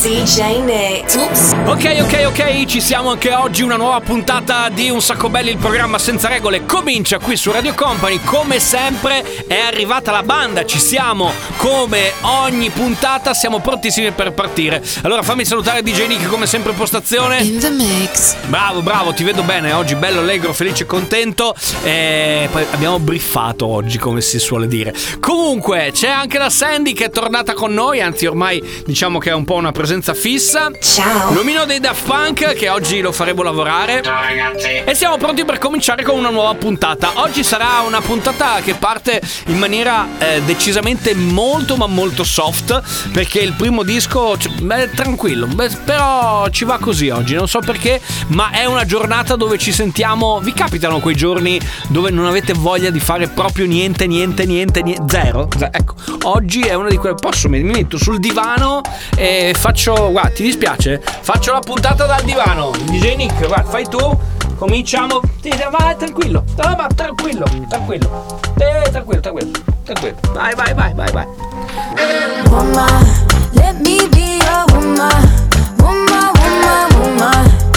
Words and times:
DJ 0.00 0.60
Nick. 0.62 1.16
Ok, 1.66 1.98
ok, 2.02 2.24
ok, 2.28 2.64
ci 2.66 2.80
siamo 2.80 3.10
anche 3.10 3.34
oggi, 3.34 3.62
una 3.62 3.74
nuova 3.74 4.00
puntata 4.00 4.68
di 4.68 4.90
Un 4.90 5.02
Sacco 5.02 5.28
Belli, 5.28 5.50
il 5.50 5.56
programma 5.56 5.98
senza 5.98 6.28
regole 6.28 6.64
comincia 6.64 7.18
qui 7.18 7.36
su 7.36 7.50
Radio 7.50 7.74
Company, 7.74 8.20
come 8.22 8.60
sempre 8.60 9.44
è 9.48 9.58
arrivata 9.58 10.12
la 10.12 10.22
banda, 10.22 10.64
ci 10.64 10.78
siamo, 10.78 11.32
come 11.56 12.12
ogni 12.20 12.70
puntata 12.70 13.34
siamo 13.34 13.58
prontissimi 13.58 14.12
per 14.12 14.30
partire. 14.34 14.80
Allora 15.02 15.22
fammi 15.22 15.44
salutare 15.44 15.82
DJ 15.82 16.06
Nick 16.06 16.28
come 16.28 16.46
sempre 16.46 16.70
in 16.70 16.76
postazione. 16.76 17.40
In 17.42 17.58
the 17.58 17.70
mix. 17.70 18.36
Bravo, 18.46 18.82
bravo, 18.82 19.12
ti 19.12 19.24
vedo 19.24 19.42
bene 19.42 19.72
oggi, 19.72 19.96
bello, 19.96 20.20
allegro, 20.20 20.52
felice 20.52 20.84
e 20.84 20.86
contento. 20.86 21.56
E 21.82 22.48
poi 22.52 22.64
abbiamo 22.70 23.00
briffato 23.00 23.66
oggi, 23.66 23.98
come 23.98 24.20
si 24.20 24.38
suole 24.38 24.68
dire. 24.68 24.94
Comunque, 25.18 25.90
c'è 25.92 26.08
anche 26.08 26.38
la 26.38 26.50
Sandy 26.50 26.92
che 26.92 27.06
è 27.06 27.10
tornata 27.10 27.52
con 27.52 27.74
noi, 27.74 28.00
anzi 28.00 28.26
ormai 28.26 28.62
diciamo 28.86 29.18
che 29.18 29.30
è 29.30 29.34
un 29.34 29.44
po' 29.44 29.54
una 29.54 29.72
presenza 29.72 29.86
fissa. 30.14 30.70
Ciao. 30.80 31.32
L'omino 31.32 31.64
dei 31.64 31.80
Daft 31.80 32.04
Punk 32.04 32.54
che 32.54 32.68
oggi 32.68 33.00
lo 33.00 33.10
faremo 33.10 33.42
lavorare. 33.42 34.02
Ciao 34.02 34.20
ragazzi. 34.20 34.82
E 34.84 34.94
siamo 34.94 35.16
pronti 35.16 35.44
per 35.44 35.58
cominciare 35.58 36.02
con 36.02 36.18
una 36.18 36.30
nuova 36.30 36.54
puntata. 36.54 37.12
Oggi 37.14 37.42
sarà 37.42 37.80
una 37.86 38.00
puntata 38.00 38.60
che 38.60 38.74
parte 38.74 39.20
in 39.46 39.58
maniera 39.58 40.06
eh, 40.18 40.42
decisamente 40.42 41.14
molto 41.14 41.76
ma 41.76 41.86
molto 41.86 42.24
soft 42.24 42.82
perché 43.12 43.40
il 43.40 43.54
primo 43.54 43.82
disco 43.82 44.36
beh, 44.60 44.90
tranquillo, 44.90 45.46
beh, 45.46 45.70
però 45.84 46.48
ci 46.50 46.64
va 46.64 46.78
così 46.78 47.08
oggi, 47.08 47.34
non 47.34 47.48
so 47.48 47.60
perché, 47.60 48.00
ma 48.28 48.50
è 48.50 48.64
una 48.64 48.84
giornata 48.84 49.36
dove 49.36 49.58
ci 49.58 49.72
sentiamo, 49.72 50.40
vi 50.40 50.52
capitano 50.52 51.00
quei 51.00 51.14
giorni 51.14 51.58
dove 51.88 52.10
non 52.10 52.26
avete 52.26 52.52
voglia 52.52 52.90
di 52.90 53.00
fare 53.00 53.28
proprio 53.28 53.66
niente, 53.66 54.06
niente, 54.06 54.44
niente, 54.44 54.82
niente 54.82 55.04
zero? 55.08 55.48
Ecco, 55.70 55.94
oggi 56.24 56.60
è 56.60 56.74
una 56.74 56.88
di 56.88 56.96
quelle 56.96 57.14
posso 57.14 57.48
mi 57.48 57.62
metto 57.62 57.96
sul 57.96 58.18
divano 58.18 58.80
e 59.16 59.54
faccio, 59.56 59.77
guarda, 59.86 60.30
ti 60.30 60.42
dispiace? 60.42 61.00
Faccio 61.00 61.52
la 61.52 61.60
puntata 61.60 62.04
dal 62.04 62.22
divano. 62.24 62.72
DJ 62.82 63.14
Nick, 63.14 63.46
guarda, 63.46 63.70
fai 63.70 63.88
tu. 63.88 64.18
Cominciamo. 64.56 65.20
Sì, 65.40 65.52
vai, 65.70 65.96
tranquillo. 65.96 66.42
No, 66.56 66.74
ma 66.76 66.88
tranquillo, 66.92 67.44
tranquillo. 67.68 68.40
Eh, 68.58 68.88
tranquillo, 68.90 69.20
tranquillo, 69.20 69.50
tranquillo. 69.84 70.16
Vai, 70.32 70.54
vai, 70.56 70.74
vai, 70.74 70.94
vai, 70.94 71.12
vai. 71.12 71.26
woman. 72.50 73.06
Let 73.52 73.80
me 73.80 74.08
be 74.08 74.40
your 74.42 74.66
woman. 74.74 75.22
Woman, 75.78 76.32
woman, 76.42 77.00
woman. 77.00 77.67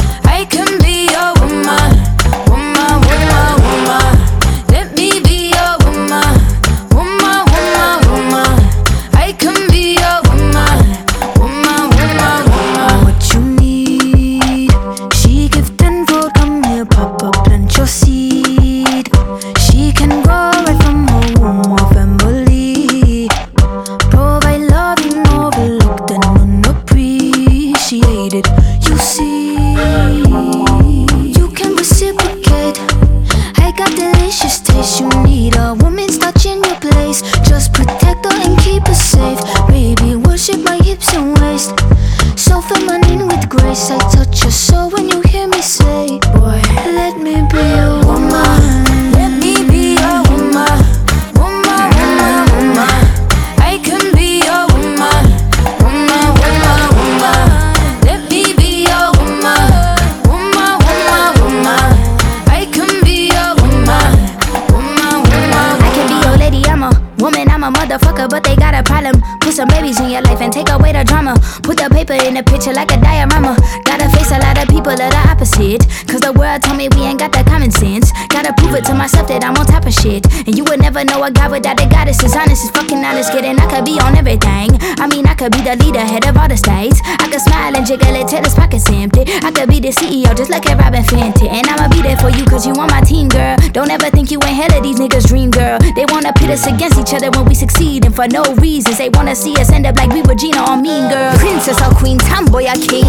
Picture 72.62 72.78
like 72.78 72.92
a 72.92 73.02
diorama. 73.02 73.58
Gotta 73.86 74.06
face 74.14 74.30
a 74.30 74.38
lot 74.38 74.58
of 74.62 74.70
people 74.70 74.94
that 74.94 75.10
are 75.10 75.28
opposite. 75.34 75.82
Cause 76.06 76.22
the 76.22 76.30
world 76.38 76.62
told 76.62 76.78
me 76.78 76.90
we 76.94 77.02
ain't 77.02 77.18
got 77.18 77.32
the 77.34 77.42
common 77.42 77.72
sense. 77.72 78.14
Gotta 78.30 78.54
prove 78.54 78.76
it 78.78 78.86
to 78.86 78.94
myself 78.94 79.28
that 79.34 79.44
I'm 79.44 79.58
on 79.58 79.66
top 79.66 79.90
of 79.90 79.94
shit. 79.94 80.30
And 80.46 80.54
you 80.54 80.64
would 80.70 80.80
never 80.80 81.04
know 81.04 81.24
a 81.24 81.32
guy 81.32 81.50
without 81.50 81.82
a 81.82 81.88
goddess 81.90 82.22
is 82.22 82.36
honest, 82.38 82.62
is 82.62 82.70
fucking 82.70 83.02
honest, 83.02 83.34
kidding. 83.34 83.58
I 83.58 83.66
could 83.66 83.86
be 83.86 83.98
on 83.98 84.14
everything. 84.14 84.78
I 85.02 85.10
mean, 85.10 85.26
I 85.26 85.34
could 85.34 85.52
be 85.58 85.66
the 85.66 85.74
leader, 85.82 86.06
head 86.06 86.30
of 86.30 86.38
all 86.38 86.46
the 86.46 86.58
states. 86.58 87.02
I 87.02 87.26
could 87.34 87.42
smile 87.42 87.74
and 87.74 87.82
jiggle 87.82 88.14
it 88.14 88.30
till 88.30 88.46
his 88.46 88.54
pockets 88.54 88.86
empty. 88.94 89.26
I 89.42 89.50
could 89.50 89.66
be 89.66 89.82
the 89.82 89.90
CEO, 89.90 90.30
just 90.38 90.54
like 90.54 90.70
a 90.70 90.78
Robin 90.78 91.02
Fenty. 91.02 91.50
And 91.50 91.66
I'ma 91.66 91.90
be 91.90 92.06
there 92.06 92.18
for 92.22 92.30
you, 92.30 92.46
cause 92.46 92.70
you 92.70 92.78
on 92.78 92.94
my 92.94 93.02
team, 93.02 93.26
girl. 93.26 93.58
Don't 93.74 93.90
ever 93.90 94.14
think 94.14 94.30
you 94.30 94.38
ain't 94.46 94.54
hell 94.54 94.70
of 94.78 94.86
these 94.86 95.02
niggas' 95.02 95.26
dream, 95.26 95.50
girl. 95.50 95.82
They 95.98 96.06
wanna 96.14 96.30
pit 96.38 96.54
us 96.54 96.70
against 96.70 97.02
each 97.02 97.18
other 97.18 97.34
when 97.34 97.50
we 97.50 97.56
succeed, 97.56 98.06
and 98.06 98.14
for 98.14 98.30
no 98.30 98.46
reasons. 98.62 99.02
They 99.02 99.10
wanna 99.10 99.34
see 99.34 99.58
us 99.58 99.74
end 99.74 99.90
up 99.90 99.98
like 99.98 100.14
we 100.14 100.22
were 100.22 100.38
Gina 100.38 100.62
or 100.70 100.78
Mean 100.78 101.10
Girl. 101.10 101.34
Princess 101.42 101.82
or 101.82 101.90
Queen, 101.98 102.22
tomboy 102.52 102.68
a 102.70 102.76
king. 102.76 103.06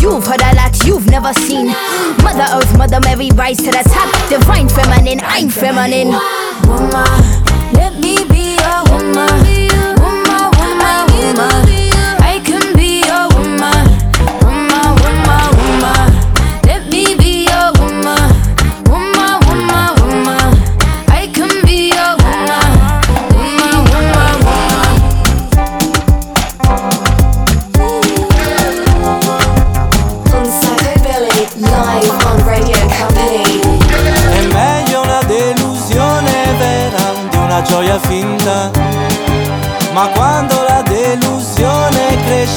You've 0.00 0.24
heard 0.26 0.42
a 0.42 0.54
lot 0.54 0.84
you've 0.84 1.06
never 1.06 1.32
seen. 1.32 1.68
Mother 2.22 2.46
Earth, 2.52 2.76
Mother 2.76 3.00
Mary, 3.00 3.30
rise 3.34 3.58
to 3.58 3.70
the 3.70 3.82
top. 3.86 4.10
Divine 4.28 4.68
feminine, 4.68 5.20
I'm 5.22 5.48
feminine. 5.48 6.08
woman. 6.66 7.04
Let 7.74 7.98
me 7.98 8.24
be 8.24 8.56
woman. 8.90 9.14
Woman, 9.14 9.59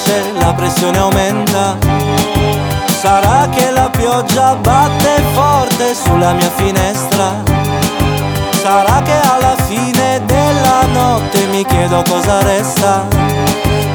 cresce, 0.04 0.32
la 0.40 0.54
pressione 0.54 0.98
aumenta. 0.98 1.78
Sarà 2.88 3.48
che 3.50 3.72
la 3.72 3.90
pioggia 3.90 4.56
batte 4.56 5.22
forte 5.34 5.94
sulla 5.94 6.34
mia 6.34 6.50
finestra. 6.56 7.44
Sarà 8.62 9.02
che 9.02 9.20
alla 9.20 9.56
fine 9.68 10.22
della 10.26 10.86
notte 10.94 11.46
mi 11.48 11.66
chiedo 11.66 12.04
cosa 12.08 12.42
resta. 12.44 13.06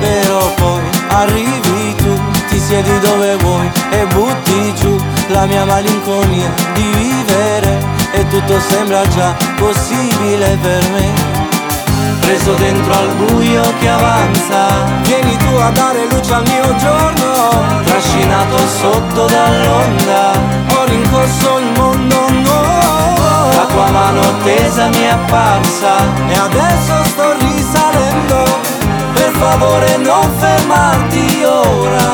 Però 0.01 0.53
poi 0.57 0.83
arrivi 1.09 1.95
tu, 1.97 2.21
ti 2.49 2.59
siedi 2.59 2.99
dove 3.01 3.37
vuoi 3.37 3.71
e 3.91 4.07
butti 4.07 4.75
giù 4.75 4.97
la 5.29 5.47
mia 5.47 5.65
malinconia 5.65 6.51
di 6.75 6.83
vivere 6.83 7.79
e 8.13 8.27
tutto 8.29 8.61
sembra 8.61 9.07
già 9.09 9.35
possibile 9.57 10.57
per 10.61 10.91
me. 10.91 11.38
Preso 12.29 12.53
dentro 12.57 12.93
al 12.93 13.09
buio 13.15 13.63
che 13.81 13.89
avanza, 13.89 14.67
vieni 15.05 15.35
tu 15.39 15.55
a 15.55 15.71
dare 15.71 16.07
luce 16.11 16.35
al 16.35 16.43
mio 16.43 16.77
giorno, 16.77 17.83
trascinato 17.85 18.59
sotto 18.67 19.25
dall'onda, 19.25 20.33
ho 20.75 20.85
rincorso 20.85 21.59
il 21.59 21.73
mondo 21.75 22.29
nuovo. 22.29 23.57
La 23.57 23.65
tua 23.71 23.89
mano 23.89 24.21
tesa 24.43 24.89
mi 24.89 25.01
è 25.01 25.09
apparsa 25.09 25.97
e 26.29 26.35
adesso 26.35 27.05
sto 27.05 27.33
risalendo. 27.39 28.45
Per 29.15 29.31
favore 29.39 29.97
non 29.97 30.31
fermarti 30.37 31.45
ora. 31.45 32.09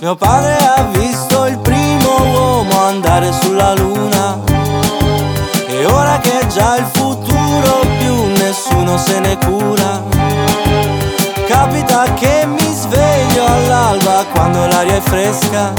Mio 0.00 0.14
padre 0.14 0.56
ha 0.58 0.86
visto 0.92 1.46
il 1.46 1.58
primo 1.58 2.22
uomo 2.22 2.86
andare 2.86 3.32
sulla 3.32 3.74
luna. 3.74 4.38
E 5.66 5.84
ora 5.86 6.20
che 6.20 6.46
già 6.46 6.76
il 6.76 6.84
più 6.84 6.95
nessuno 8.86 8.96
se 8.98 9.20
ne 9.20 9.36
cura. 9.38 10.02
Capita 11.46 12.04
che 12.14 12.46
mi 12.46 12.72
sveglio 12.72 13.44
all'alba 13.44 14.24
quando 14.32 14.66
l'aria 14.66 14.96
è 14.96 15.00
fresca, 15.00 15.72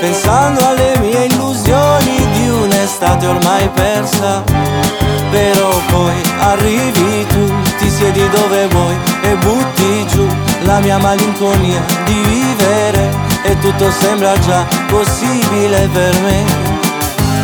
pensando 0.00 0.66
alle 0.66 0.96
mie 1.00 1.26
illusioni 1.26 2.26
di 2.32 2.48
un'estate 2.48 3.26
ormai 3.26 3.68
persa. 3.68 4.42
Però 5.30 5.70
poi 5.90 6.14
arrivi 6.40 7.26
tu, 7.26 7.52
ti 7.78 7.88
siedi 7.88 8.28
dove 8.28 8.66
vuoi 8.68 8.96
e 9.22 9.34
butti 9.36 10.06
giù 10.08 10.26
la 10.64 10.78
mia 10.80 10.98
malinconia 10.98 11.80
di 12.04 12.20
vivere 12.22 13.10
e 13.42 13.58
tutto 13.58 13.90
sembra 13.90 14.38
già 14.40 14.66
possibile 14.88 15.88
per 15.90 16.20
me 16.20 16.91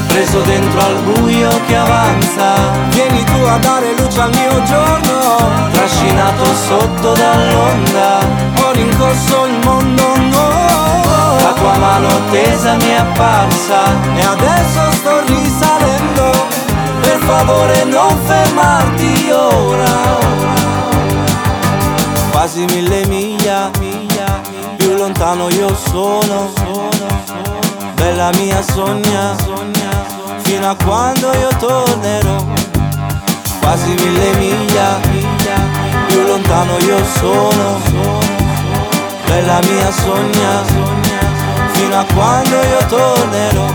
preso 0.08 0.40
dentro 0.40 0.80
al 0.80 1.02
buio 1.02 1.48
che 1.66 1.76
avanza. 1.76 2.54
Vieni 2.90 3.22
tu 3.24 3.40
a 3.46 3.56
dare 3.58 3.94
luce 3.96 4.20
al 4.20 4.30
mio 4.34 4.62
giorno, 4.64 5.70
trascinato 5.70 6.44
sotto 6.54 7.12
dall'onda, 7.12 8.18
ho 8.62 8.70
rincorso 8.72 9.46
il 9.46 9.58
mondo 9.64 10.16
nuovo. 10.16 11.36
La 11.40 11.52
tua 11.54 11.76
mano 11.78 12.08
tesa 12.30 12.74
mi 12.74 12.88
è 12.88 12.96
apparsa 12.96 13.80
e 14.16 14.20
adesso 14.20 14.80
sto 14.92 15.20
risalendo. 15.26 16.46
Per 17.00 17.18
favore 17.24 17.84
non 17.84 18.16
fermarti 18.24 19.30
ora. 19.30 19.96
Quasi 22.30 22.64
mille 22.66 23.06
miglia, 23.06 23.70
miglia, 23.78 24.40
più 24.76 24.94
lontano 24.94 25.48
io 25.50 25.74
sono. 25.74 26.52
Bella 27.98 28.30
mia 28.36 28.62
sogna, 28.62 29.34
fino 30.42 30.70
a 30.70 30.76
quando 30.82 31.32
io 31.32 31.48
tornerò. 31.58 32.44
Quasi 33.60 33.92
mille 33.94 34.36
miglia, 34.38 35.00
più 36.06 36.22
lontano 36.22 36.78
io 36.78 37.04
sono. 37.18 37.80
Bella 39.26 39.58
mia 39.68 39.90
sogna, 39.90 40.62
fino 41.72 41.98
a 41.98 42.04
quando 42.14 42.56
io 42.56 42.86
tornerò. 42.86 43.66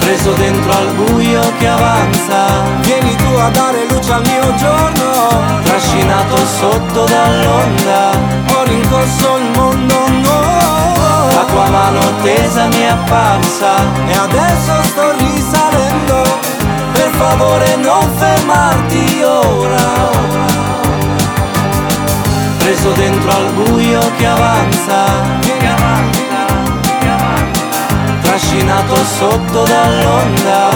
Preso 0.00 0.32
dentro 0.32 0.72
al 0.72 0.94
buio 0.94 1.42
che 1.58 1.68
avanza, 1.68 2.62
vieni 2.80 3.14
tu 3.16 3.34
a 3.38 3.50
dare 3.50 3.86
luce 3.88 4.12
al 4.12 4.22
mio 4.26 4.54
giorno. 4.56 5.62
Trascinato 5.62 6.36
sotto 6.58 7.04
dall'onda, 7.04 8.10
ho 8.54 8.62
rincorso 8.64 9.36
il 9.36 9.50
mondo 9.56 10.08
nuovo. 10.08 11.01
La 11.34 11.44
tua 11.44 11.68
mano 11.70 12.00
tesa 12.22 12.66
mi 12.66 12.80
è 12.80 12.88
apparsa 12.88 13.72
e 14.06 14.12
adesso 14.12 14.82
sto 14.82 15.12
risalendo. 15.16 16.22
Per 16.92 17.10
favore 17.18 17.76
non 17.76 18.06
fermarti 18.16 19.22
ora. 19.22 20.10
Preso 22.58 22.90
dentro 22.92 23.30
al 23.30 23.50
buio 23.52 24.00
che 24.18 24.26
avanza, 24.26 25.04
che 25.40 25.66
avanza, 25.66 26.44
che 27.00 27.08
avanza. 27.08 27.62
Trascinato 28.20 28.94
sotto 28.96 29.64
dall'onda. 29.64 30.70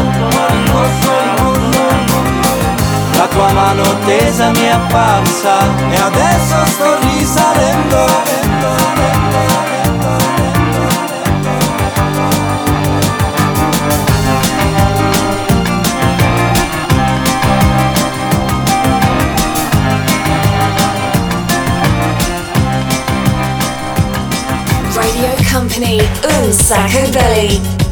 La 3.17 3.27
tua 3.29 3.53
mano 3.53 3.83
tesa 4.05 4.51
mi 4.51 4.63
è 4.63 4.71
apparsa 4.71 5.59
e 5.91 5.97
adesso 5.97 6.67
sto 6.67 6.97
risalendo. 7.01 9.16
Company, 25.57 25.99
Un 26.23 26.53
Sacco 26.53 27.11
Belly. 27.13 27.86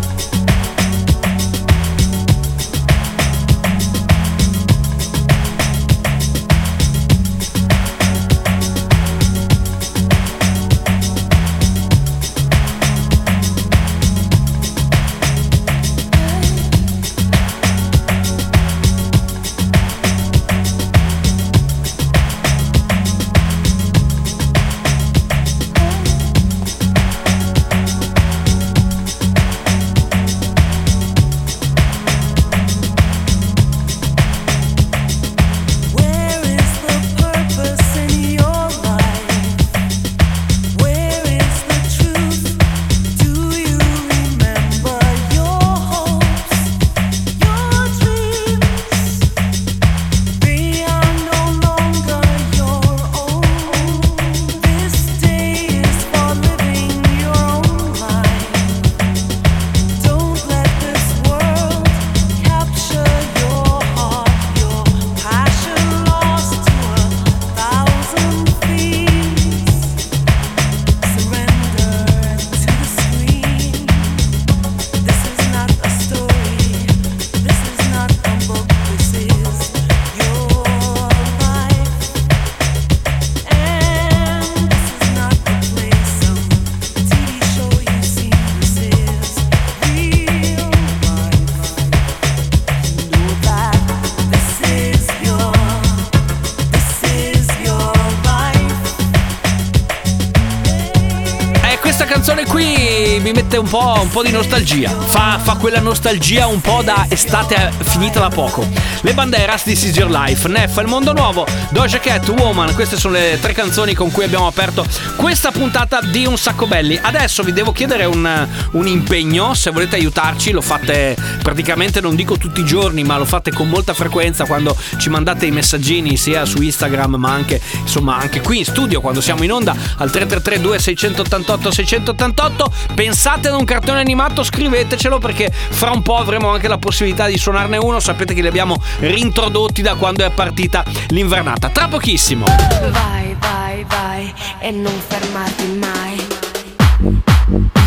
Mi 103.24 103.32
mette 103.32 103.56
un 103.56 103.66
po', 103.66 104.00
un 104.02 104.10
po' 104.10 104.22
di 104.22 104.30
nostalgia. 104.30 104.90
Fa, 104.90 105.40
fa 105.42 105.56
quella 105.56 105.80
nostalgia 105.80 106.46
un 106.46 106.60
po' 106.60 106.82
da 106.84 107.06
estate 107.08 107.72
finita 107.78 108.20
da 108.20 108.28
poco. 108.28 108.68
Le 109.00 109.14
Banderas, 109.14 109.62
This 109.62 109.84
Is 109.84 109.96
Your 109.96 110.10
Life, 110.10 110.46
Neffa, 110.46 110.82
Il 110.82 110.88
Mondo 110.88 111.14
Nuovo, 111.14 111.46
Doja 111.70 111.98
Cat, 112.00 112.28
Woman. 112.28 112.74
Queste 112.74 112.98
sono 112.98 113.14
le 113.14 113.38
tre 113.40 113.54
canzoni 113.54 113.94
con 113.94 114.10
cui 114.10 114.24
abbiamo 114.24 114.46
aperto 114.46 114.84
questa 115.16 115.50
puntata 115.52 116.02
di 116.02 116.26
Un 116.26 116.36
Sacco 116.36 116.66
Belli. 116.66 116.98
Adesso 117.00 117.42
vi 117.42 117.54
devo 117.54 117.72
chiedere 117.72 118.04
un, 118.04 118.46
un 118.72 118.86
impegno. 118.86 119.54
Se 119.54 119.70
volete 119.70 119.96
aiutarci, 119.96 120.50
lo 120.50 120.60
fate 120.60 121.16
praticamente, 121.42 122.02
non 122.02 122.16
dico 122.16 122.36
tutti 122.36 122.60
i 122.60 122.64
giorni, 122.66 123.04
ma 123.04 123.16
lo 123.16 123.24
fate 123.24 123.52
con 123.52 123.70
molta 123.70 123.94
frequenza 123.94 124.44
quando 124.44 124.76
ci 124.98 125.08
mandate 125.08 125.46
i 125.46 125.50
messaggini 125.50 126.18
sia 126.18 126.44
su 126.44 126.60
Instagram, 126.60 127.14
ma 127.14 127.32
anche, 127.32 127.58
insomma, 127.80 128.18
anche 128.18 128.42
qui 128.42 128.58
in 128.58 128.64
studio 128.66 129.00
quando 129.00 129.22
siamo 129.22 129.44
in 129.44 129.52
onda 129.52 129.72
al 129.72 130.10
333 130.10 130.60
2688 130.60 131.70
688 131.70 132.72
pensate 132.94 133.12
ad 133.22 133.56
un 133.58 133.64
cartone 133.64 134.00
animato 134.00 134.42
scrivetecelo 134.42 135.18
perché 135.18 135.50
fra 135.50 135.90
un 135.90 136.02
po' 136.02 136.16
avremo 136.16 136.50
anche 136.50 136.68
la 136.68 136.78
possibilità 136.78 137.26
di 137.26 137.38
suonarne 137.38 137.76
uno 137.76 138.00
sapete 138.00 138.34
che 138.34 138.42
li 138.42 138.48
abbiamo 138.48 138.76
rintrodotti 138.98 139.82
da 139.82 139.94
quando 139.94 140.24
è 140.24 140.30
partita 140.30 140.84
l'invernata 141.08 141.68
tra 141.68 141.88
pochissimo 141.88 142.46
Vai, 142.90 143.36
vai, 143.40 143.84
vai 143.88 144.34
e 144.60 144.70
non 144.70 144.92
fermarti 145.06 145.66
mai. 145.78 146.26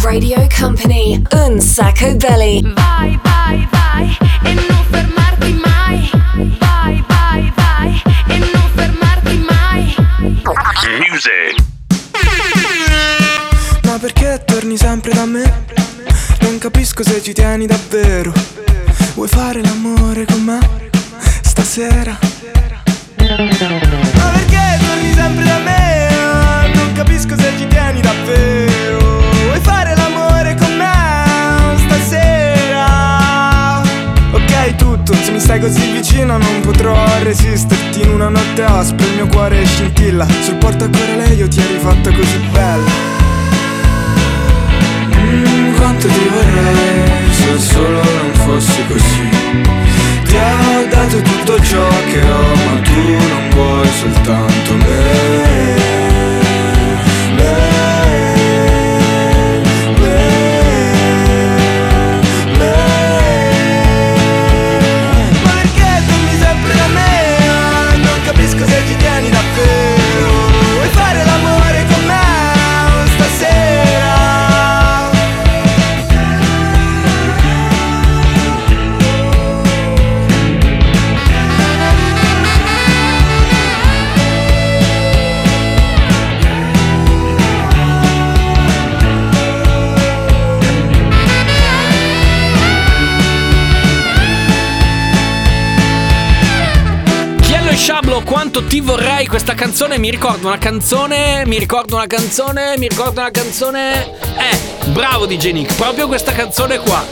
Radio 0.01 0.47
Company, 0.59 1.21
Un 1.31 1.59
Sacco 1.59 2.15
Belly. 2.15 2.61
Vai, 2.73 3.19
vai, 3.23 3.67
vai 3.71 4.17
e 4.43 4.53
non 4.53 4.85
fermarti 4.89 5.53
mai. 5.53 6.09
Vai, 6.59 7.03
vai, 7.07 7.53
vai 7.55 8.01
e 8.27 8.37
non 8.37 8.69
fermarti 8.75 9.45
mai. 9.49 9.95
Ma 13.83 13.97
perché 13.99 14.36
sempre 15.07 15.13
da 15.13 15.25
me? 15.25 15.63
Non 16.41 16.57
capisco 16.57 17.03
se 17.03 17.21
ci 17.21 17.33
tieni 17.33 17.65
davvero. 17.65 18.33
Vuoi 19.15 19.27
fare 19.27 19.61
l'amore 19.61 20.25
con 20.25 20.43
me? 20.43 20.59
stasera. 21.41 22.17
Ma 23.17 23.25
perché 23.25 24.79
torni 24.79 25.13
sempre 25.13 25.43
da 25.45 25.57
me? 25.59 26.73
Non 26.73 26.91
capisco 26.93 27.37
se 27.37 27.53
ci 27.57 27.67
tieni 27.67 28.01
davvero. 28.01 29.21
Vuoi 29.45 29.59
fare 29.61 29.95
l'amore 29.95 30.55
con 30.55 30.75
me 30.75 31.77
stasera? 31.85 33.81
Ok, 34.31 34.75
tutto, 34.75 35.13
se 35.13 35.31
mi 35.31 35.39
stai 35.39 35.59
così 35.59 35.91
vicino 35.91 36.37
non 36.37 36.61
potrò 36.61 36.95
resisterti 37.23 38.01
in 38.01 38.09
una 38.09 38.29
notte 38.29 38.63
aspra. 38.63 39.05
Il 39.05 39.13
mio 39.13 39.27
cuore 39.27 39.63
scintilla. 39.65 40.27
Sul 40.41 40.55
portacuore 40.55 41.15
lei 41.15 41.37
io 41.37 41.47
ti 41.47 41.59
ho 41.59 41.67
rifatta 41.67 42.11
così 42.11 42.37
bella. 42.51 43.16
Quanto 45.77 46.07
ti 46.07 46.27
vorrei 46.29 47.31
se 47.31 47.59
solo 47.59 48.01
non 48.03 48.33
fossi 48.33 48.85
così. 48.87 49.29
Ti 50.23 50.35
ho 50.35 50.87
dato 50.89 51.21
tutto 51.21 51.61
ciò 51.61 51.87
che 52.11 52.21
ho, 52.21 52.55
ma 52.65 52.81
tu 52.81 53.01
non 53.31 53.49
vuoi 53.51 53.87
soltanto. 53.87 54.73
Me, 54.75 56.16
questa 99.27 99.53
canzone? 99.53 99.97
Mi 99.97 100.09
ricordo 100.09 100.47
una 100.47 100.57
canzone, 100.57 101.43
mi 101.45 101.57
ricordo 101.57 101.95
una 101.95 102.07
canzone, 102.07 102.77
mi 102.77 102.87
ricordo 102.87 103.19
una 103.19 103.31
canzone. 103.31 104.05
Eh, 104.37 104.89
bravo 104.91 105.25
DJ 105.25 105.51
Nick, 105.51 105.75
proprio 105.75 106.07
questa 106.07 106.31
canzone 106.31 106.79
qua. 106.79 107.03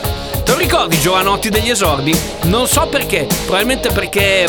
Te 0.43 0.51
lo 0.51 0.57
ricordi 0.57 0.99
Giovanotti 0.99 1.49
degli 1.49 1.69
esordi? 1.69 2.17
Non 2.43 2.67
so 2.67 2.87
perché, 2.87 3.27
probabilmente 3.45 3.89
perché 3.89 4.45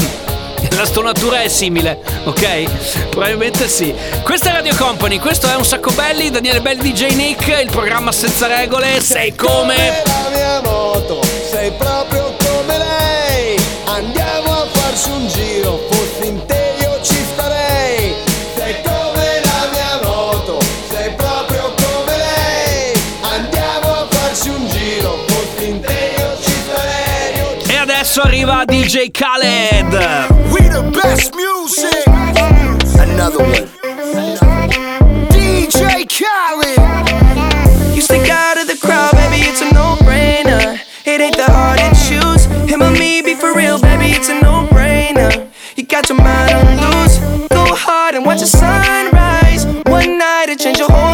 la 0.76 0.85
stonatura 0.85 1.40
è 1.42 1.49
simile, 1.49 2.00
ok? 2.25 3.08
Probabilmente 3.08 3.68
sì. 3.68 3.94
Questa 4.23 4.50
è 4.50 4.52
Radio 4.52 4.75
Company, 4.76 5.18
questo 5.18 5.49
è 5.49 5.54
un 5.54 5.64
sacco 5.64 5.90
belli, 5.92 6.30
Daniele 6.30 6.61
Belli 6.61 6.92
DJ 6.92 7.14
Nick, 7.14 7.46
il 7.62 7.70
programma 7.70 8.12
senza 8.12 8.46
regole, 8.46 9.00
sei 9.00 9.35
come 9.35 10.02
la 10.04 10.28
mia 10.30 10.61
moto, 10.62 11.23
sei 11.50 11.70
proprio 11.73 12.35
come 12.44 12.78
lei. 12.78 13.56
Andiamo 13.87 14.52
a 14.52 14.66
farci 14.70 15.11
un 15.11 15.28
giro, 15.28 15.75
arriva 28.26 28.66
DJ 28.66 29.11
Khaled. 29.12 29.92
We 30.52 30.68
the 30.68 30.90
best 30.90 31.35
music. 31.35 32.06
Another 32.99 33.38
one. 33.38 33.68
DJ 35.30 36.06
Khaled. 36.11 37.95
You 37.95 38.02
stick 38.02 38.28
out 38.28 38.59
of 38.59 38.66
the 38.66 38.76
crowd, 38.80 39.12
baby, 39.12 39.47
it's 39.47 39.62
a 39.62 39.73
no-brainer. 39.73 40.78
It 41.04 41.21
ain't 41.21 41.37
that 41.37 41.50
hard 41.50 41.78
to 41.78 41.90
choose. 42.06 42.45
Him 42.68 42.83
or 42.83 42.90
me, 42.90 43.23
be 43.23 43.35
for 43.35 43.54
real, 43.54 43.78
baby, 43.80 44.11
it's 44.16 44.28
a 44.28 44.40
no-brainer. 44.40 45.49
You 45.76 45.85
got 45.85 46.09
your 46.09 46.18
mind 46.18 46.52
on 46.52 46.66
loose. 46.83 47.18
Go 47.49 47.64
hard 47.75 48.16
and 48.16 48.26
watch 48.26 48.40
the 48.40 48.47
sunrise. 48.47 49.66
One 49.87 50.18
night 50.18 50.49
it 50.49 50.59
change 50.59 50.78
your 50.78 50.90
whole 50.90 51.05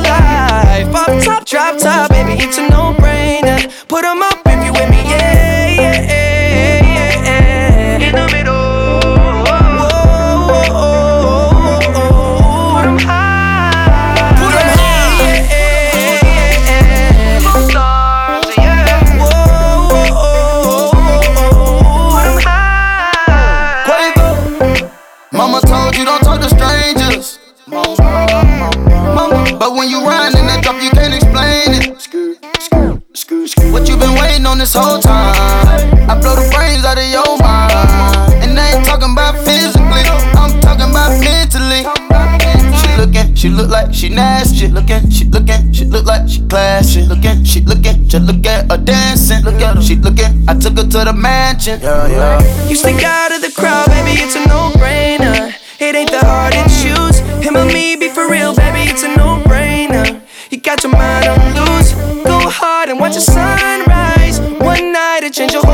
like 43.92 44.00
she 44.00 44.08
nasty. 44.08 44.68
Looking, 44.68 45.10
she 45.10 45.24
looking, 45.24 45.72
she 45.72 45.84
look 45.84 46.06
like 46.06 46.28
she 46.28 46.40
classy. 46.46 47.02
Looking, 47.02 47.44
she 47.44 47.60
looking, 47.60 48.08
just 48.08 48.24
look 48.24 48.46
at 48.46 48.70
her 48.70 48.78
dancing. 48.78 49.44
Look 49.44 49.60
at 49.60 49.76
her, 49.76 49.82
she 49.82 49.96
looking. 49.96 50.48
I 50.48 50.54
took 50.54 50.76
her 50.76 50.84
to 50.84 51.04
the 51.04 51.12
mansion. 51.12 51.80
Yeah, 51.80 52.08
yeah. 52.08 52.68
You 52.68 52.76
stick 52.76 53.02
out 53.04 53.32
of 53.32 53.42
the 53.42 53.52
crowd, 53.54 53.88
baby, 53.88 54.20
it's 54.20 54.36
a 54.36 54.46
no-brainer. 54.46 55.54
It 55.80 55.94
ain't 55.94 56.10
that 56.10 56.24
hard 56.24 56.52
to 56.54 56.64
choose. 56.80 57.18
Him 57.44 57.56
or 57.56 57.66
me, 57.66 57.96
be 57.96 58.08
for 58.08 58.30
real, 58.30 58.54
baby, 58.54 58.90
it's 58.90 59.02
a 59.02 59.14
no-brainer. 59.16 60.20
You 60.50 60.60
got 60.60 60.82
your 60.82 60.92
mind 60.92 61.26
on 61.26 61.54
loose. 61.54 61.92
Go 62.24 62.38
hard 62.48 62.88
and 62.88 63.00
watch 63.00 63.14
the 63.14 63.20
sunrise. 63.20 64.40
One 64.60 64.92
night 64.92 65.20
it 65.22 65.32
change 65.32 65.52
your 65.52 65.64
whole 65.64 65.71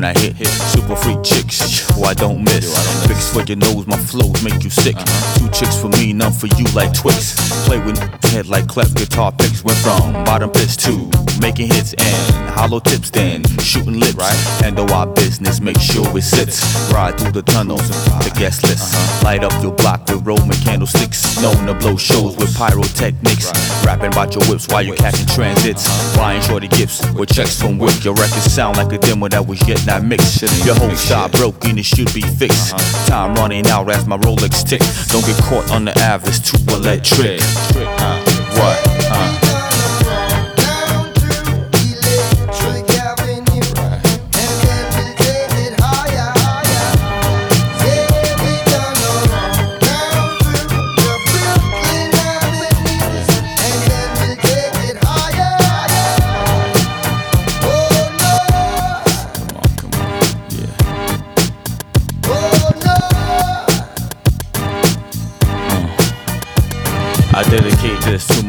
when 0.00 0.16
I 0.16 0.18
hit. 0.18 0.46
Super 0.46 0.79
who 1.58 2.04
I 2.04 2.14
don't 2.14 2.44
miss. 2.44 2.70
Fix 3.06 3.32
for 3.32 3.42
your 3.42 3.56
nose, 3.56 3.86
my 3.86 3.96
flows 3.96 4.42
make 4.42 4.62
you 4.62 4.70
sick. 4.70 4.96
Two 5.36 5.48
chicks 5.50 5.76
for 5.80 5.88
me, 5.88 6.12
none 6.12 6.32
for 6.32 6.46
you 6.46 6.64
like 6.74 6.92
Twix. 6.92 7.34
Play 7.66 7.78
with 7.84 7.96
the 7.96 8.28
head 8.28 8.46
like 8.46 8.68
clef 8.68 8.94
guitar 8.94 9.32
picks. 9.32 9.64
Went 9.64 9.78
from 9.78 10.12
bottom 10.24 10.50
pitch 10.50 10.76
to 10.78 11.10
making 11.40 11.68
hits 11.68 11.94
and 11.94 12.50
hollow 12.50 12.80
tips, 12.80 13.10
then 13.10 13.42
shooting 13.58 13.98
lips. 13.98 14.16
Handle 14.60 14.90
our 14.92 15.06
business, 15.06 15.60
make 15.60 15.80
sure 15.80 16.06
it 16.16 16.22
sits. 16.22 16.62
Ride 16.92 17.18
through 17.18 17.32
the 17.32 17.42
tunnels, 17.42 17.88
the 18.24 18.32
guest 18.38 18.62
list. 18.64 18.94
Light 19.24 19.42
up 19.42 19.52
your 19.62 19.72
block 19.72 20.06
with 20.08 20.24
Roman 20.26 20.56
candlesticks. 20.58 21.40
Known 21.42 21.66
to 21.66 21.74
blow 21.74 21.96
shows 21.96 22.36
with 22.36 22.54
pyrotechnics. 22.56 23.50
Rapping 23.84 24.12
about 24.12 24.34
your 24.34 24.44
whips 24.46 24.68
while 24.68 24.82
you're 24.82 24.96
catching 24.96 25.26
transits. 25.26 25.88
Buying 26.16 26.42
shorty 26.42 26.68
gifts 26.68 27.04
with 27.12 27.30
checks 27.32 27.60
from 27.60 27.78
Wick. 27.78 28.04
Your 28.04 28.14
records 28.14 28.52
sound 28.52 28.76
like 28.76 28.92
a 28.92 28.98
demo 28.98 29.28
that 29.28 29.46
was 29.46 29.66
yet 29.66 29.84
not 29.86 30.04
mixed. 30.04 30.42
Your 30.64 30.74
whole 30.74 30.94
shot 30.94 31.32
broken, 31.40 31.78
it 31.78 31.86
should 31.86 32.12
be 32.12 32.20
fixed. 32.20 32.76
Time 33.08 33.34
running 33.34 33.66
out 33.68 33.90
as 33.90 34.06
my 34.06 34.18
Rolex 34.18 34.62
tick. 34.62 34.82
Don't 35.08 35.24
get 35.24 35.42
caught 35.44 35.70
on 35.70 35.86
the 35.86 35.98
average, 35.98 36.42
too 36.42 36.58
electric. 36.68 37.40
Uh, 37.76 38.20
what? 38.58 38.78
Uh. 39.10 39.49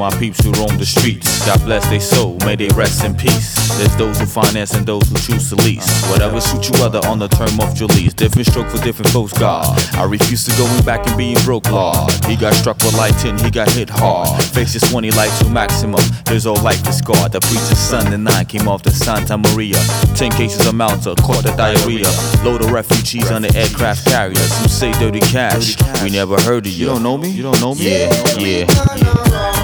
My 0.02 0.10
peeps 0.18 0.44
who 0.44 0.52
roam 0.54 0.76
the 0.80 0.86
streets. 0.86 1.46
God 1.46 1.64
bless 1.64 1.86
their 1.88 2.00
soul, 2.00 2.36
may 2.44 2.56
they 2.56 2.70
rest 2.70 3.04
in 3.06 3.14
peace. 3.14 3.54
There's 3.78 3.96
those 3.98 4.20
who 4.20 4.26
finance 4.26 4.74
and 4.74 4.84
those 4.84 5.08
who 5.10 5.16
choose 5.18 5.50
to 5.50 5.56
lease. 5.58 5.86
Whatever 6.10 6.42
suits 6.42 6.72
you 6.72 6.84
other 6.84 7.00
on 7.06 7.20
the 7.20 7.28
term 7.28 7.60
of 7.62 7.78
your 7.80 7.88
lease. 7.90 8.12
Different 8.14 8.48
stroke 8.48 8.68
for 8.70 8.84
different 8.84 9.12
folks, 9.12 9.32
God. 9.34 9.78
I 9.94 10.06
refuse 10.06 10.44
to 10.46 10.52
going 10.58 10.84
back 10.84 11.06
and 11.06 11.16
being 11.16 11.38
broke, 11.46 11.70
Lord. 11.70 12.12
He 12.26 12.36
got 12.36 12.56
struck 12.56 12.78
with 12.78 12.98
lighting, 12.98 13.38
he 13.38 13.52
got 13.52 13.70
hit 13.72 13.92
hard. 13.92 14.42
Faces 14.44 14.82
20 14.90 15.12
like 15.12 15.30
to 15.38 15.50
maximum. 15.50 16.02
His 16.30 16.46
whole 16.46 16.62
life 16.64 16.82
is 16.88 16.98
scarred. 16.98 17.32
The 17.32 17.40
preacher's 17.40 17.78
son 17.78 18.12
and 18.12 18.24
nine 18.24 18.46
came 18.46 18.68
off 18.68 18.82
the 18.82 18.90
Santa 18.90 19.38
Maria. 19.38 19.78
Ten 20.16 20.32
cases 20.32 20.66
of 20.66 20.74
Malta, 20.74 21.14
caught 21.22 21.44
the 21.44 21.54
diarrhea. 21.56 22.10
Load 22.44 22.62
of 22.64 22.72
refugees 22.72 23.30
on 23.30 23.44
the 23.44 23.56
aircraft 23.56 24.08
carrier. 24.08 24.36
Some 24.36 24.68
say 24.68 24.92
dirty 24.94 25.20
cash. 25.20 25.76
We 26.02 26.10
never 26.10 26.42
heard 26.42 26.66
of 26.66 26.72
you. 26.72 26.80
You 26.80 26.86
don't 26.88 27.04
know 27.04 27.20
me? 27.20 27.30
You 27.30 27.44
don't 27.44 27.62
know 27.62 27.76
me? 27.76 27.86
Yeah, 27.88 28.38
yeah. 28.40 28.66
Un 29.04 29.61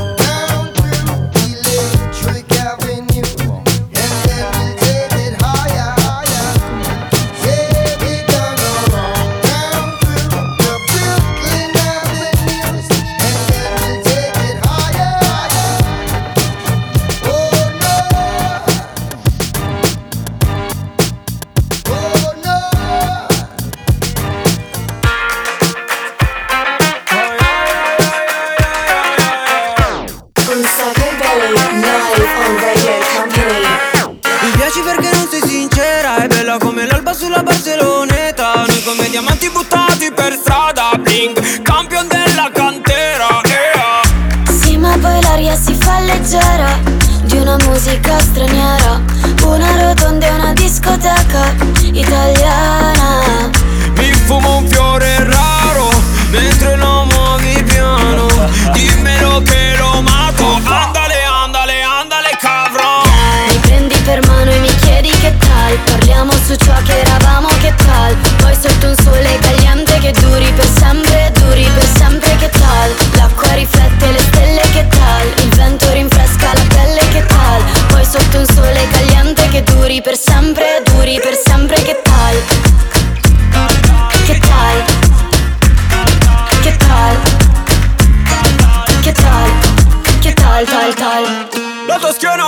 La 92.20 92.36
tua 92.36 92.47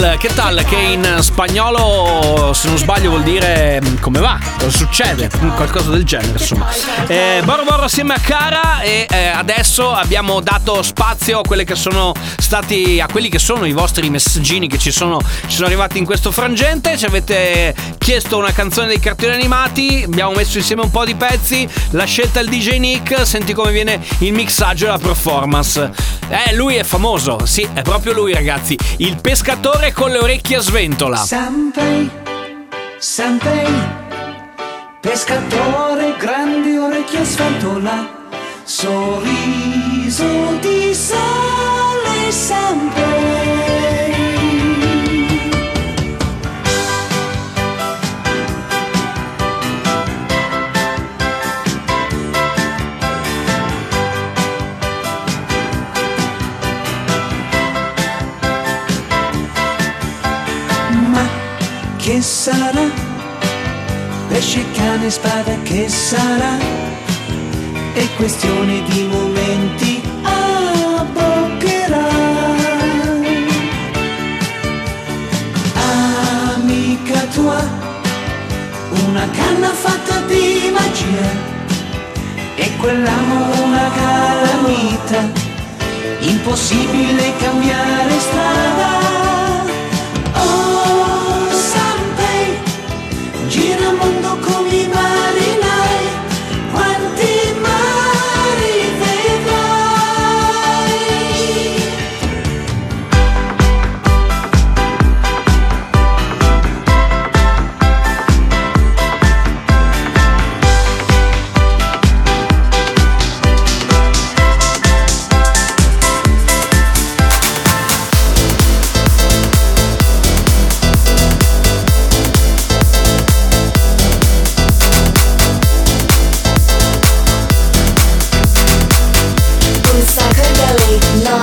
tal? 0.00 0.16
Che 0.16 0.28
tal? 0.34 0.64
Che 0.64 0.76
in 0.76 1.16
spagnolo, 1.20 2.52
se 2.54 2.68
non 2.68 2.78
sbaglio, 2.78 3.10
vuol 3.10 3.22
dire 3.22 3.80
mm, 3.84 3.96
come 4.00 4.18
va, 4.20 4.38
cosa 4.58 4.76
succede, 4.76 5.28
Mm, 5.42 5.50
qualcosa 5.50 5.90
del 5.90 6.04
genere, 6.04 6.38
insomma. 6.38 6.68
Eh, 7.06 7.40
Borro 7.44 7.64
Borro 7.64 7.84
assieme 7.84 8.14
a 8.14 8.18
Cara 8.18 8.80
e 8.80 9.06
eh, 9.08 9.26
adesso 9.28 9.92
abbiamo 9.92 10.40
dato 10.40 10.82
spazio 10.82 11.40
a 11.40 11.64
che 11.64 11.74
stati, 12.38 13.00
a 13.00 13.06
quelli 13.10 13.28
che 13.28 13.38
sono 13.38 13.64
i 13.64 13.72
vostri 13.72 14.08
messaggini 14.10 14.68
che 14.68 14.78
ci 14.78 14.90
sono, 14.90 15.20
ci 15.46 15.54
sono 15.54 15.66
arrivati 15.66 15.98
in 15.98 16.04
questo 16.04 16.30
frangente. 16.30 16.96
Ci 16.96 17.04
avete 17.04 17.74
chiesto 17.98 18.38
una 18.38 18.52
canzone 18.52 18.88
dei 18.88 18.98
cartoni 18.98 19.32
animati, 19.32 20.02
abbiamo 20.04 20.32
messo 20.32 20.58
insieme 20.58 20.82
un 20.82 20.90
po' 20.90 21.04
di 21.04 21.14
pezzi, 21.14 21.68
la 21.90 22.04
scelta 22.04 22.40
il 22.40 22.48
DJ 22.48 22.78
Nick, 22.78 23.26
senti 23.26 23.52
come 23.52 23.70
viene 23.70 24.00
il 24.18 24.32
mixaggio 24.32 24.86
e 24.86 24.88
la 24.88 24.98
performance. 24.98 26.19
Eh, 26.32 26.54
lui 26.54 26.76
è 26.76 26.84
famoso, 26.84 27.44
sì, 27.44 27.68
è 27.74 27.82
proprio 27.82 28.12
lui 28.12 28.32
ragazzi, 28.32 28.78
il 28.98 29.20
pescatore 29.20 29.92
con 29.92 30.12
le 30.12 30.18
orecchie 30.18 30.58
a 30.58 30.60
sventola. 30.60 31.16
Sampei, 31.16 32.08
Sampei, 32.98 33.72
pescatore, 35.00 36.14
grandi 36.18 36.76
orecchie 36.76 37.18
a 37.18 37.24
sventola, 37.24 38.28
sorriso 38.62 40.56
di 40.60 40.79
spada 65.10 65.56
che 65.64 65.88
sarà, 65.88 66.56
e 67.94 68.08
questione 68.16 68.82
di 68.84 69.08
momenti 69.10 70.00
abboccherà. 70.22 72.08
Amica 76.54 77.20
tua, 77.34 77.60
una 79.08 79.28
canna 79.30 79.70
fatta 79.70 80.20
di 80.28 80.70
magia, 80.72 81.28
e 82.54 82.76
quell'amo 82.76 83.64
una 83.64 83.90
calamita, 83.90 85.28
impossibile 86.20 87.36
cambiare 87.38 88.18
strada. 88.20 89.39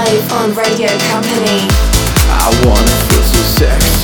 live 0.08 0.32
on 0.32 0.56
Radio 0.56 0.88
Company. 1.12 1.68
I 2.30 2.48
wanna 2.64 2.88
feel 3.10 3.24
so 3.24 3.42
sexy. 3.60 3.97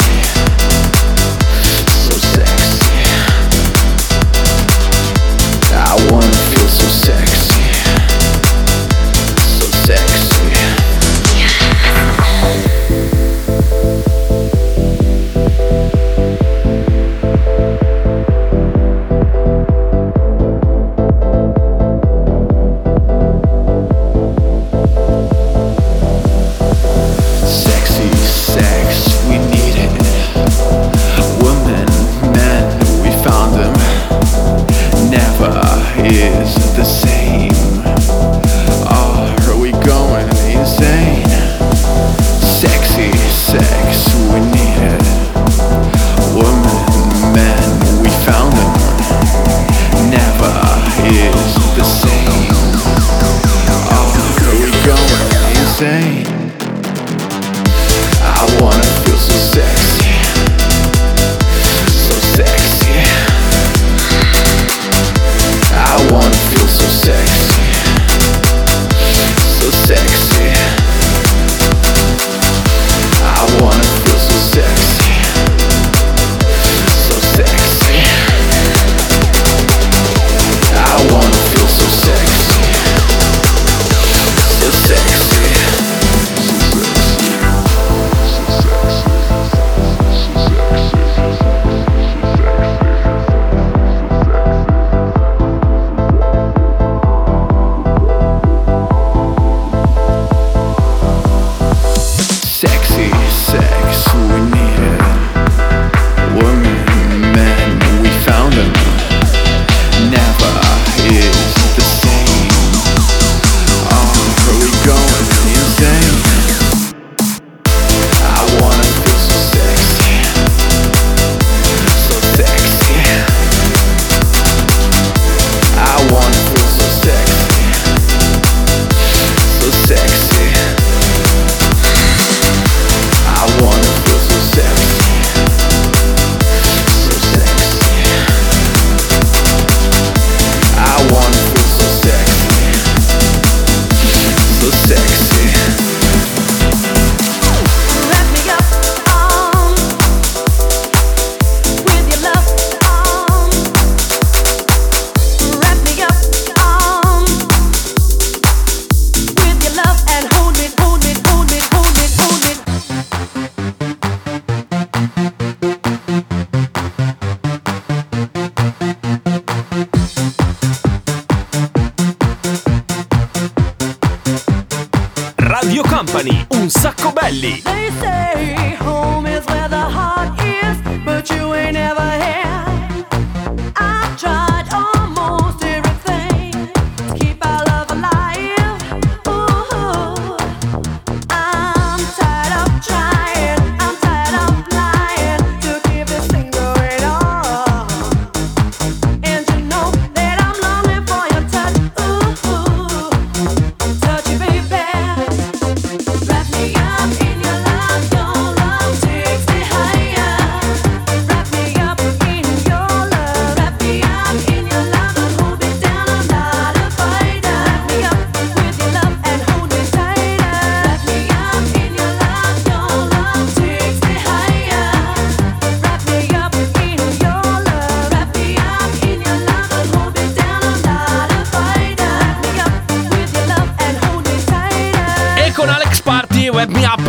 un 176.63 176.69
sacco 176.69 177.11
belli. 177.11 177.61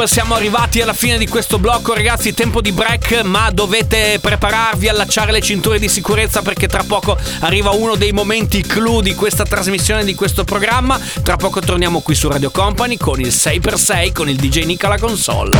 Siamo 0.06 0.34
arrivati 0.34 0.80
alla 0.80 0.92
fine 0.92 1.18
di 1.18 1.26
questo 1.26 1.58
blocco, 1.58 1.94
ragazzi. 1.94 2.34
Tempo 2.34 2.60
di 2.60 2.72
break, 2.72 3.22
ma 3.22 3.50
dovete 3.50 4.18
prepararvi, 4.20 4.88
allacciare 4.88 5.32
le 5.32 5.40
cinture 5.40 5.78
di 5.78 5.88
sicurezza 5.88 6.42
perché 6.42 6.66
tra 6.66 6.82
poco 6.86 7.16
arriva 7.40 7.70
uno 7.70 7.94
dei 7.94 8.12
momenti 8.12 8.62
clou 8.62 9.00
di 9.00 9.14
questa 9.14 9.44
trasmissione, 9.44 10.04
di 10.04 10.14
questo 10.14 10.44
programma. 10.44 11.00
Tra 11.22 11.36
poco 11.36 11.60
torniamo 11.60 12.00
qui 12.00 12.14
su 12.14 12.28
Radio 12.28 12.50
Company 12.50 12.96
con 12.96 13.20
il 13.20 13.28
6x6 13.28 14.12
con 14.12 14.28
il 14.28 14.36
DJ 14.36 14.64
Nick 14.64 14.84
alla 14.84 14.98
console. 14.98 15.52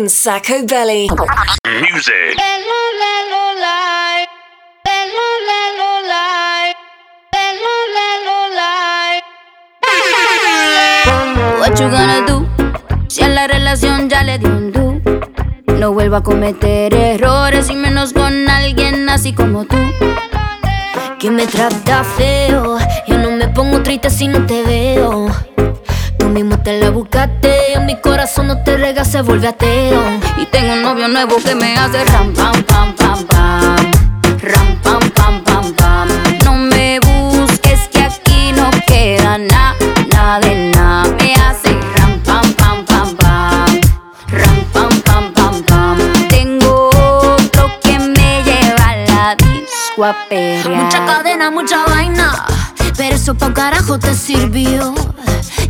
Un 0.00 0.08
Sacco 0.08 0.54
Belly. 0.64 1.08
Music. 1.82 2.14
What 11.58 11.78
you 11.78 11.90
gonna 11.90 12.24
do? 12.26 12.48
Si 13.08 13.22
a 13.22 13.28
la 13.28 13.46
relación 13.46 14.08
ya 14.08 14.22
le 14.22 14.38
di 14.38 14.46
un 14.46 14.72
do. 14.72 15.00
No 15.78 15.92
vuelvo 15.92 16.16
a 16.16 16.22
cometer 16.22 16.94
errores 16.94 17.68
y 17.68 17.74
menos 17.74 18.14
con 18.14 18.48
alguien 18.48 19.06
así 19.10 19.34
como 19.34 19.66
tú. 19.66 19.76
Que 21.18 21.30
me 21.30 21.46
trata 21.46 22.04
feo. 22.04 22.78
Yo 23.06 23.18
no 23.18 23.32
me 23.32 23.48
pongo 23.48 23.82
triste 23.82 24.08
si 24.08 24.28
no 24.28 24.46
te 24.46 24.62
veo. 24.62 25.26
Mismo 26.30 26.58
te 26.60 26.78
la 26.78 26.90
buscaste. 26.90 27.78
Mi 27.84 28.00
corazón 28.00 28.46
no 28.46 28.62
te 28.62 28.76
rega, 28.76 29.04
se 29.04 29.20
vuelve 29.20 29.48
ateo. 29.48 30.00
Y 30.36 30.46
tengo 30.46 30.74
un 30.74 30.82
novio 30.82 31.08
nuevo 31.08 31.36
que 31.44 31.56
me 31.56 31.76
hace 31.76 32.04
ram, 32.04 32.32
pam, 32.32 32.62
pam, 32.62 32.94
pam, 32.94 33.24
pam. 33.24 33.90
Ram, 34.40 34.76
pam, 34.80 35.10
pam, 35.10 35.42
pam, 35.42 35.72
pam. 35.74 36.08
No 36.44 36.54
me 36.54 37.00
busques 37.00 37.88
que 37.88 38.02
aquí 38.04 38.52
no 38.52 38.70
queda 38.86 39.38
nada, 39.38 39.74
nada 40.12 40.40
de 40.40 40.70
nada. 40.72 41.16
Me 41.18 41.34
hace 41.34 41.76
ram, 41.96 42.20
pam, 42.20 42.54
pam, 42.54 42.84
pam, 42.84 43.16
pam. 43.16 43.80
Ram, 44.28 44.64
pam, 44.72 45.00
pam, 45.02 45.32
pam, 45.32 45.62
pam. 45.64 45.98
Tengo 46.28 46.90
otro 46.90 47.70
que 47.82 47.98
me 47.98 48.42
lleva 48.44 48.90
a 48.90 48.96
la 48.96 49.36
disco 49.36 50.04
a 50.04 50.14
perrear. 50.28 50.84
Mucha 50.84 51.04
cadena, 51.04 51.50
mucha 51.50 51.84
vaina. 51.86 52.46
Pero 52.96 53.16
eso 53.16 53.34
pa' 53.34 53.52
carajo 53.52 53.98
te 53.98 54.14
sirvió. 54.14 54.94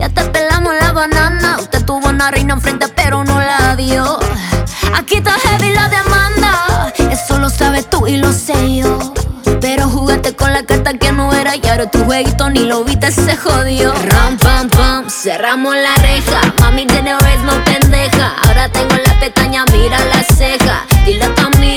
Ya 0.00 0.08
te 0.08 0.24
pelamos 0.24 0.72
la 0.80 0.92
banana. 0.92 1.58
Usted 1.60 1.84
tuvo 1.84 2.08
una 2.08 2.30
reina 2.30 2.54
enfrente, 2.54 2.88
pero 2.88 3.22
no 3.22 3.38
la 3.38 3.76
dio. 3.76 4.18
Aquí 4.96 5.16
está 5.16 5.32
heavy 5.32 5.74
la 5.74 5.88
demanda. 5.90 6.92
Eso 7.10 7.38
lo 7.38 7.50
sabes 7.50 7.88
tú 7.90 8.06
y 8.06 8.16
lo 8.16 8.32
sé 8.32 8.76
yo. 8.76 9.12
Pero 9.60 9.90
jugaste 9.90 10.34
con 10.34 10.54
la 10.54 10.62
carta 10.62 10.94
que 10.94 11.12
no 11.12 11.34
era 11.34 11.54
y 11.54 11.66
ahora 11.68 11.90
tu 11.90 12.02
jueguito 12.04 12.48
ni 12.48 12.60
lo 12.60 12.82
viste, 12.82 13.12
se 13.12 13.36
jodió. 13.36 13.92
Ram, 13.92 14.38
pam, 14.38 14.70
pam, 14.70 15.10
cerramos 15.10 15.74
la 15.76 15.94
reja. 15.96 16.40
Mami 16.60 16.86
tiene 16.86 17.12
no 17.12 17.64
pendeja. 17.64 18.36
Ahora 18.44 18.70
tengo 18.70 18.96
la 19.06 19.20
pestaña, 19.20 19.66
mira 19.70 19.98
la 20.06 20.24
ceja. 20.34 20.86
Dile 21.04 21.24
a 21.24 21.34
tu 21.34 21.46
amigo 21.46 21.69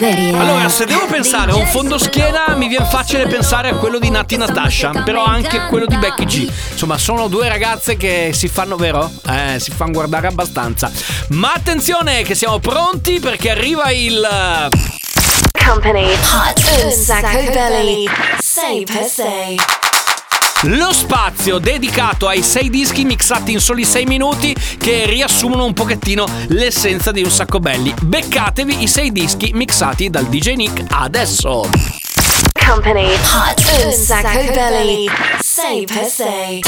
disco 0.00 0.04
a 0.06 0.08
perreare. 0.08 0.38
Allora, 0.38 0.68
se 0.68 0.86
devo 0.86 1.06
pensare 1.06 1.52
a 1.52 1.56
un 1.56 1.66
fondoschiena, 1.66 2.54
mi 2.56 2.68
viene 2.68 2.86
facile 2.86 3.26
pensare 3.26 3.68
a 3.68 3.74
quello 3.74 3.98
di 3.98 4.10
Natti 4.10 4.36
Natasha, 4.36 5.02
però 5.04 5.24
anche 5.24 5.66
quello 5.66 5.86
di 5.86 5.96
Becky 5.96 6.24
G. 6.24 6.50
Insomma, 6.72 6.96
sono 6.98 7.28
due 7.28 7.48
ragazze 7.48 7.96
che 7.96 8.30
si 8.32 8.48
fanno, 8.48 8.76
vero? 8.76 9.10
Eh, 9.28 9.58
si 9.60 9.70
fanno 9.70 9.92
guardare 9.92 10.26
abbastanza. 10.26 10.90
Ma 11.30 11.52
attenzione, 11.52 12.22
che 12.22 12.34
siamo 12.34 12.58
pronti 12.58 13.20
perché 13.20 13.50
arriva 13.50 13.90
il. 13.90 14.26
Company, 15.64 16.10
Hot 16.12 16.82
Un 16.84 16.90
Sacco 16.90 17.50
Belly. 17.52 18.08
Say 18.38 18.84
per 18.84 19.04
se 19.04 19.79
lo 20.64 20.92
spazio 20.92 21.58
dedicato 21.58 22.28
ai 22.28 22.42
sei 22.42 22.68
dischi 22.68 23.04
mixati 23.04 23.52
in 23.52 23.60
soli 23.60 23.84
sei 23.84 24.04
minuti 24.04 24.54
che 24.76 25.06
riassumono 25.06 25.64
un 25.64 25.72
pochettino 25.72 26.26
l'essenza 26.48 27.12
di 27.12 27.22
un 27.22 27.30
sacco 27.30 27.60
belli. 27.60 27.94
Beccatevi 28.02 28.82
i 28.82 28.86
sei 28.86 29.10
dischi 29.10 29.52
mixati 29.54 30.10
dal 30.10 30.26
DJ 30.26 30.54
Nick 30.56 30.84
adesso. 30.90 31.70
Company 32.52 33.10
Hot 33.10 33.84
Un 33.84 33.92
Sacco 33.92 34.52
Belli 34.52 35.08
6 35.40 35.86
per 35.86 36.04
6 36.04 36.62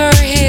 over 0.00 0.22
here. 0.22 0.39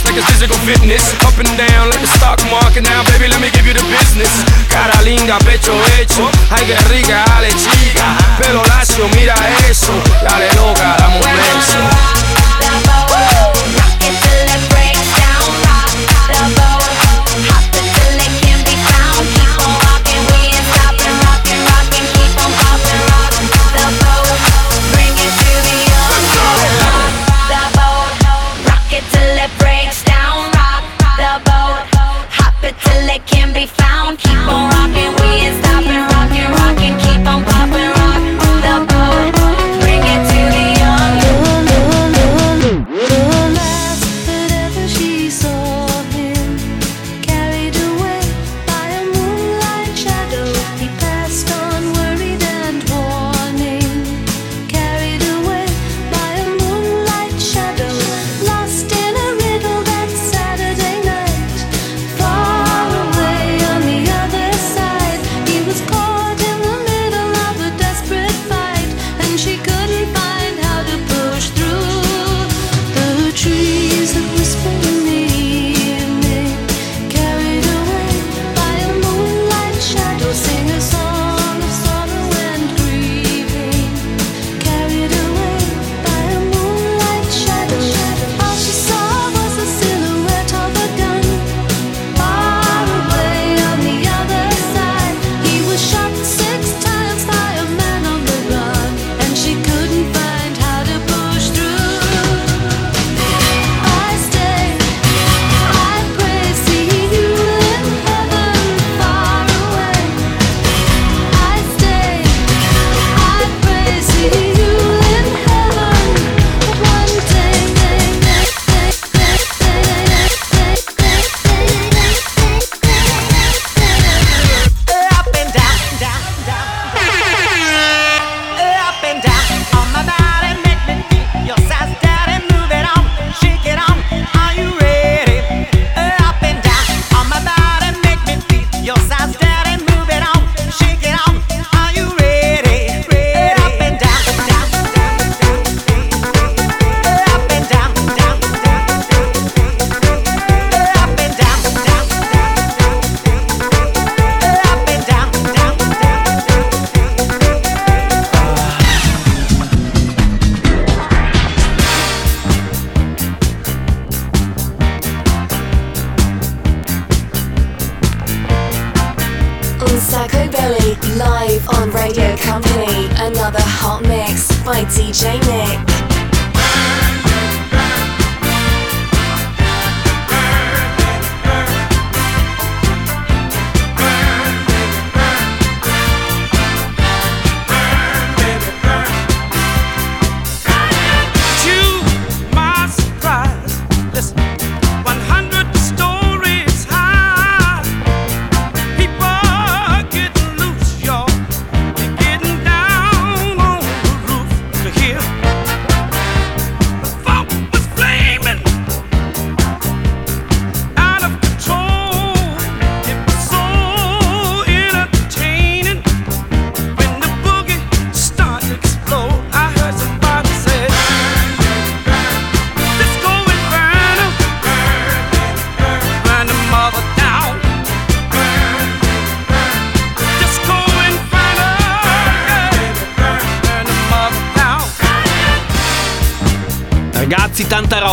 fitness 0.00 0.04
like 0.04 0.18
a 0.18 0.26
physical 0.32 0.56
fitness. 0.64 1.14
Up 1.24 1.36
and 1.38 1.48
down 1.56 1.90
like 1.90 2.00
the 2.00 2.06
stock 2.06 2.40
market. 2.50 2.82
Now, 2.84 3.04
baby, 3.04 3.28
let 3.28 3.40
me 3.40 3.50
give 3.50 3.66
you 3.66 3.74
the 3.74 3.84
business. 3.90 4.30
Cara 4.68 5.02
linda, 5.02 5.38
pecho 5.44 5.74
hecho. 5.98 6.30
Ay, 6.50 6.66
que 6.66 6.76
rica, 6.88 7.24
ale 7.36 7.50
chica. 7.52 8.16
Pelo 8.38 8.62
lacio, 8.64 9.08
mira 9.16 9.34
eso. 9.68 9.92
Dale 10.22 10.48
loca, 10.56 10.96
la. 10.98 11.19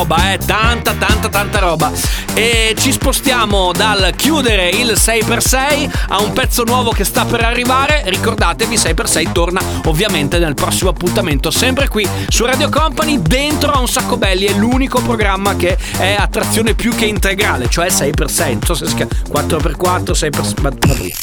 Roba, 0.07 0.31
eh, 0.31 0.37
tanta, 0.37 0.93
tanta, 0.93 1.27
tanta 1.27 1.59
roba. 1.59 1.91
E 2.33 2.75
ci 2.77 2.91
spostiamo 2.91 3.71
dal 3.73 4.13
chiudere 4.15 4.69
il 4.69 4.93
6x6 4.93 5.89
a 6.09 6.21
un 6.21 6.33
pezzo 6.33 6.63
nuovo 6.63 6.91
che 6.91 7.03
sta 7.03 7.25
per 7.25 7.43
arrivare. 7.43 8.03
Ricordatevi, 8.05 8.75
6x6 8.75 9.31
torna 9.31 9.61
ovviamente 9.85 10.39
nel 10.39 10.53
prossimo 10.53 10.89
appuntamento, 10.89 11.51
sempre 11.51 11.87
qui 11.87 12.07
su 12.29 12.45
Radio 12.45 12.69
Company, 12.69 13.21
dentro 13.21 13.71
a 13.71 13.79
un 13.79 13.87
sacco 13.87 14.17
belli. 14.17 14.45
È 14.45 14.53
l'unico 14.53 15.01
programma 15.01 15.55
che 15.55 15.77
è 15.97 16.15
a 16.17 16.27
trazione 16.27 16.73
più 16.73 16.95
che 16.95 17.05
integrale, 17.05 17.69
cioè 17.69 17.87
6x6. 17.87 18.51
Non 18.51 18.63
so 18.63 18.73
se 18.73 18.87
si 18.87 18.95
chiama 18.95 19.11
4x4, 19.29 20.11
6x6. 20.11 20.61
ma- 20.61 20.69
vado 20.69 20.93
via. 20.93 21.15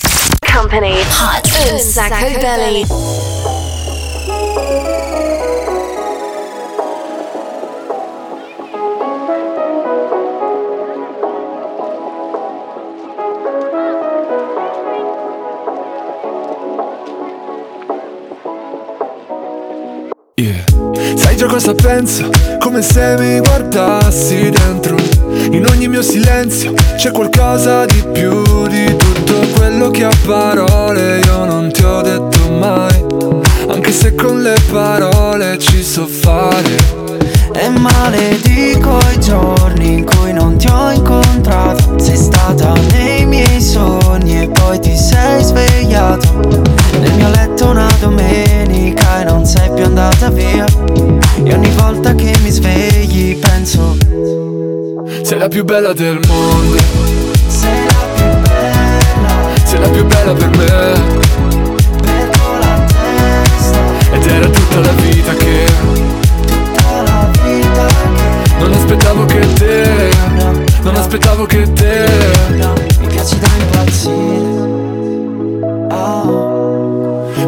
Company. 0.53 1.01
Hot 1.01 1.70
un 1.72 1.78
sacco 1.78 2.39
belly. 2.39 3.53
Cosa 21.55 21.72
penso? 21.72 22.28
Come 22.59 22.82
se 22.82 23.14
mi 23.16 23.38
guardassi 23.38 24.50
dentro. 24.50 24.96
In 25.52 25.64
ogni 25.70 25.86
mio 25.86 26.02
silenzio 26.02 26.72
c'è 26.96 27.12
qualcosa 27.12 27.84
di 27.84 28.02
più 28.12 28.66
di 28.66 28.96
tutto 28.96 29.34
quello 29.55 29.88
che 29.90 30.02
a 30.02 30.11
parole 30.26 31.20
io 31.20 31.44
non 31.44 31.70
ti 31.70 31.84
ho 31.84 32.02
detto 32.02 32.50
mai. 32.50 33.05
Anche 33.68 33.92
se 33.92 34.16
con 34.16 34.42
le 34.42 34.57
parole 34.68 35.57
ci 35.59 35.84
so 35.84 36.09
fare. 36.09 37.02
E 37.52 37.68
maledico 37.68 38.98
i 39.14 39.20
giorni 39.20 39.98
in 39.98 40.05
cui 40.05 40.32
non 40.32 40.57
ti 40.57 40.66
ho 40.66 40.90
incontrato 40.90 41.96
Sei 42.00 42.16
stata 42.16 42.72
nei 42.90 43.24
miei 43.26 43.61
sogni 43.61 44.42
e 44.42 44.48
poi 44.48 44.80
ti 44.80 44.96
sei 44.96 45.44
svegliato 45.44 46.40
Nel 46.98 47.12
mio 47.12 47.28
letto 47.30 47.68
una 47.68 47.86
domenica 48.00 49.20
e 49.20 49.24
non 49.24 49.46
sei 49.46 49.70
più 49.72 49.84
andata 49.84 50.30
via 50.30 50.84
E 51.55 51.57
ogni 51.57 51.70
volta 51.76 52.12
che 52.16 52.36
mi 52.42 52.50
svegli 52.50 53.38
penso 53.38 53.96
Sei 55.22 55.38
la 55.38 55.46
più 55.46 55.62
bella 55.62 55.92
del 55.92 56.18
mondo. 56.26 56.76
Sei 57.46 57.84
la 57.86 57.94
più 58.12 58.24
bella 58.42 59.64
Sei 59.64 59.78
la 59.78 59.88
più 59.88 60.05
bella 60.05 60.32
per 60.32 60.48
me. 60.48 60.66
Perdo 62.02 62.59
la 62.59 62.84
testa 62.88 63.78
Ed 64.14 64.26
era 64.26 64.48
tutta 64.48 64.80
la 64.80 64.92
vita 64.94 65.32
che 65.34 65.64
Tutta 66.44 67.02
la 67.02 67.30
vita 67.44 67.86
che 67.86 68.02
non 68.59 68.72
aspettavo 68.72 69.24
che 69.26 69.52
te. 69.55 70.11
Non 70.82 70.96
aspettavo 70.96 71.44
che 71.44 71.72
te. 71.72 72.07
Mi 72.98 73.07
piaci 73.07 73.38
da 73.38 73.48
impazzire 73.59 74.72
Oh 75.90 76.64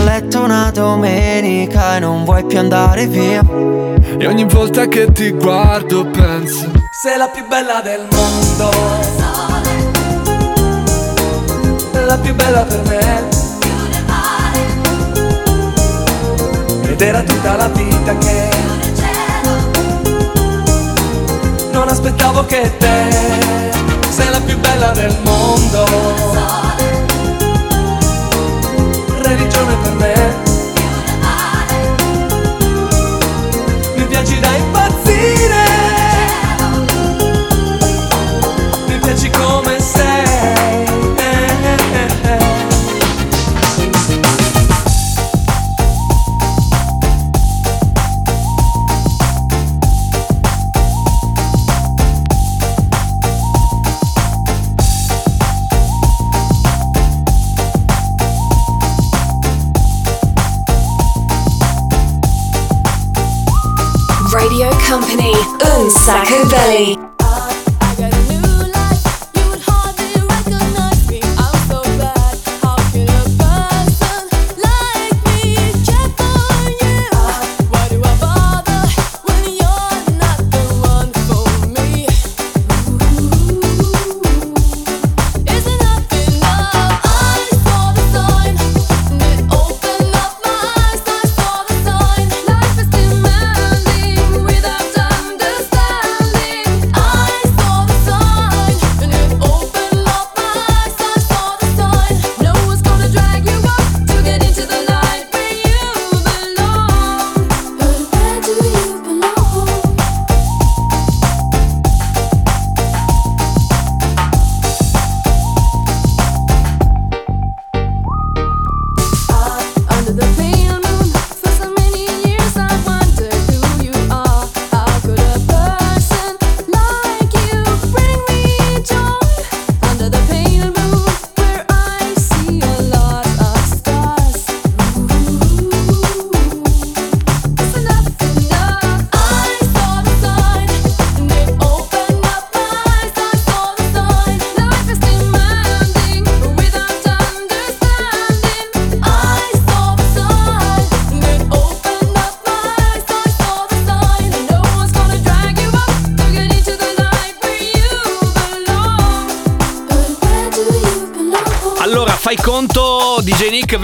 Mio 0.00 0.08
letto 0.08 0.40
una 0.40 0.70
domenica 0.70 1.96
E 1.96 1.98
non 1.98 2.24
vuoi 2.24 2.42
più 2.46 2.58
andare 2.58 3.06
via. 3.06 3.44
E 4.18 4.26
ogni 4.26 4.44
volta 4.44 4.86
che 4.86 5.12
ti 5.12 5.30
guardo 5.30 6.06
penso 6.06 6.70
Sei 6.90 7.18
la 7.18 7.28
più 7.28 7.46
bella 7.46 7.82
del 7.82 8.08
mondo. 8.10 8.70
La 11.92 12.16
più 12.16 12.34
bella 12.34 12.62
per 12.62 12.80
me. 12.88 13.28
Ed 16.90 17.00
era 17.02 17.22
tutta 17.22 17.56
la 17.56 17.68
vita 17.68 18.16
che 18.16 18.48
Non 21.72 21.88
aspettavo 21.88 22.46
che 22.46 22.74
te. 22.78 23.04
Sei 24.08 24.30
la 24.30 24.40
più 24.40 24.58
bella 24.58 24.92
del 24.92 25.14
mondo 25.24 26.19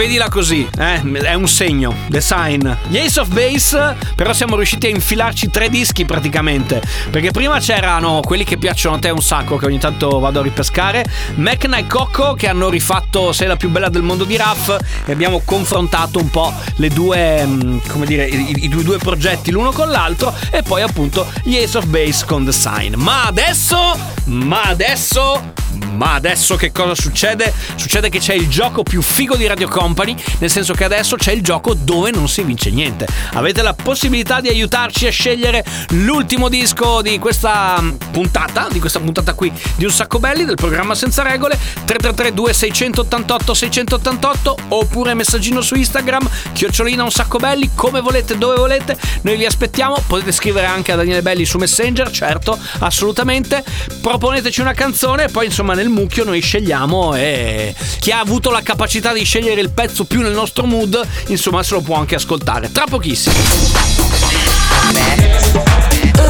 vedila 0.06 0.28
così, 0.28 0.68
eh? 0.78 1.02
è 1.22 1.34
un 1.34 1.48
segno, 1.48 1.92
the 2.08 2.20
sign. 2.20 2.70
Gli 2.86 2.96
Ace 2.96 3.18
of 3.18 3.28
Base, 3.28 3.96
però 4.14 4.32
siamo 4.32 4.54
riusciti 4.54 4.86
a 4.86 4.90
infilarci 4.90 5.50
tre 5.50 5.68
dischi 5.68 6.04
praticamente, 6.04 6.80
perché 7.10 7.32
prima 7.32 7.58
c'erano 7.58 8.20
quelli 8.24 8.44
che 8.44 8.56
piacciono 8.56 8.94
a 8.94 8.98
te 9.00 9.10
un 9.10 9.20
sacco, 9.20 9.56
che 9.56 9.66
ogni 9.66 9.80
tanto 9.80 10.20
vado 10.20 10.38
a 10.38 10.42
ripescare, 10.44 11.04
Mecna 11.34 11.78
e 11.78 11.88
Cocco 11.88 12.34
che 12.34 12.48
hanno 12.48 12.68
rifatto 12.68 13.32
Sei 13.32 13.48
la 13.48 13.56
più 13.56 13.68
bella 13.68 13.88
del 13.88 14.02
mondo 14.02 14.22
di 14.22 14.36
Raff 14.36 14.76
e 15.04 15.10
abbiamo 15.10 15.42
confrontato 15.44 16.20
un 16.20 16.30
po' 16.30 16.52
le 16.76 16.88
due, 16.88 17.44
mm, 17.44 17.78
come 17.88 18.06
dire, 18.06 18.26
i, 18.26 18.64
i 18.64 18.68
due 18.68 18.98
progetti 18.98 19.50
l'uno 19.50 19.72
con 19.72 19.90
l'altro 19.90 20.32
e 20.52 20.62
poi 20.62 20.82
appunto 20.82 21.26
gli 21.42 21.56
Ace 21.56 21.78
of 21.78 21.86
Base 21.86 22.24
con 22.24 22.44
The 22.44 22.52
Sign. 22.52 22.94
Ma 22.96 23.24
adesso, 23.24 23.98
ma 24.26 24.62
adesso 24.62 25.52
ma 25.96 26.14
adesso 26.14 26.56
che 26.56 26.70
cosa 26.70 26.94
succede? 26.94 27.52
Succede 27.74 28.08
che 28.08 28.18
c'è 28.18 28.34
il 28.34 28.48
gioco 28.48 28.82
più 28.82 29.02
figo 29.02 29.34
di 29.34 29.46
Radio 29.46 29.68
Company, 29.68 30.14
nel 30.38 30.50
senso 30.50 30.74
che 30.74 30.84
adesso 30.84 31.16
c'è 31.16 31.32
il 31.32 31.42
gioco 31.42 31.74
dove 31.74 32.10
non 32.10 32.28
si 32.28 32.42
vince 32.42 32.70
niente. 32.70 33.06
Avete 33.32 33.62
la 33.62 33.74
possibilità 33.74 34.40
di 34.40 34.48
aiutarci 34.48 35.06
a 35.06 35.10
scegliere 35.10 35.64
l'ultimo 35.90 36.48
disco 36.48 37.00
di 37.02 37.18
questa 37.18 37.80
mm, 37.80 37.94
puntata, 38.10 38.68
di 38.70 38.78
questa 38.78 39.00
puntata 39.00 39.34
qui 39.34 39.52
di 39.76 39.84
Un 39.84 39.90
Sacco 39.90 40.18
Belli 40.18 40.44
del 40.44 40.56
programma 40.56 40.94
Senza 40.94 41.22
Regole 41.22 41.56
333 41.56 42.34
2688 42.34 43.54
688 43.54 44.56
oppure 44.68 45.14
messaggino 45.14 45.60
su 45.60 45.74
Instagram 45.74 46.28
chiocciolina 46.52 47.02
Un 47.02 47.10
Sacco 47.10 47.38
Belli 47.38 47.70
come 47.74 48.00
volete, 48.00 48.36
dove 48.36 48.56
volete. 48.56 48.96
Noi 49.22 49.36
vi 49.36 49.46
aspettiamo, 49.46 50.02
potete 50.06 50.32
scrivere 50.32 50.66
anche 50.66 50.92
a 50.92 50.96
Daniele 50.96 51.22
Belli 51.22 51.44
su 51.44 51.58
Messenger, 51.58 52.10
certo, 52.10 52.58
assolutamente. 52.80 53.64
Proponeteci 54.00 54.60
una 54.60 54.74
canzone 54.74 55.24
e 55.24 55.28
poi 55.28 55.46
insomma 55.46 55.74
nel 55.74 55.85
mucchio 55.88 56.24
noi 56.24 56.40
scegliamo 56.40 57.14
e 57.14 57.74
chi 57.98 58.10
ha 58.10 58.20
avuto 58.20 58.50
la 58.50 58.62
capacità 58.62 59.12
di 59.12 59.24
scegliere 59.24 59.60
il 59.60 59.70
pezzo 59.70 60.04
più 60.04 60.22
nel 60.22 60.32
nostro 60.32 60.66
mood, 60.66 61.00
insomma 61.28 61.62
se 61.62 61.74
lo 61.74 61.80
può 61.80 61.96
anche 61.96 62.14
ascoltare. 62.14 62.72
Tra 62.72 62.84
pochissimo. 62.88 63.34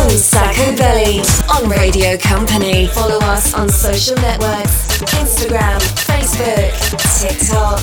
Un 0.09 0.17
Sacco 0.17 0.73
Belly 0.73 1.21
on 1.47 1.73
Radio 1.73 2.17
Company. 2.19 2.87
Follow 2.87 3.19
us 3.33 3.53
on 3.55 3.69
social 3.69 4.17
networks 4.21 4.87
Instagram, 5.19 5.81
Facebook, 5.81 6.73
TikTok. 7.19 7.81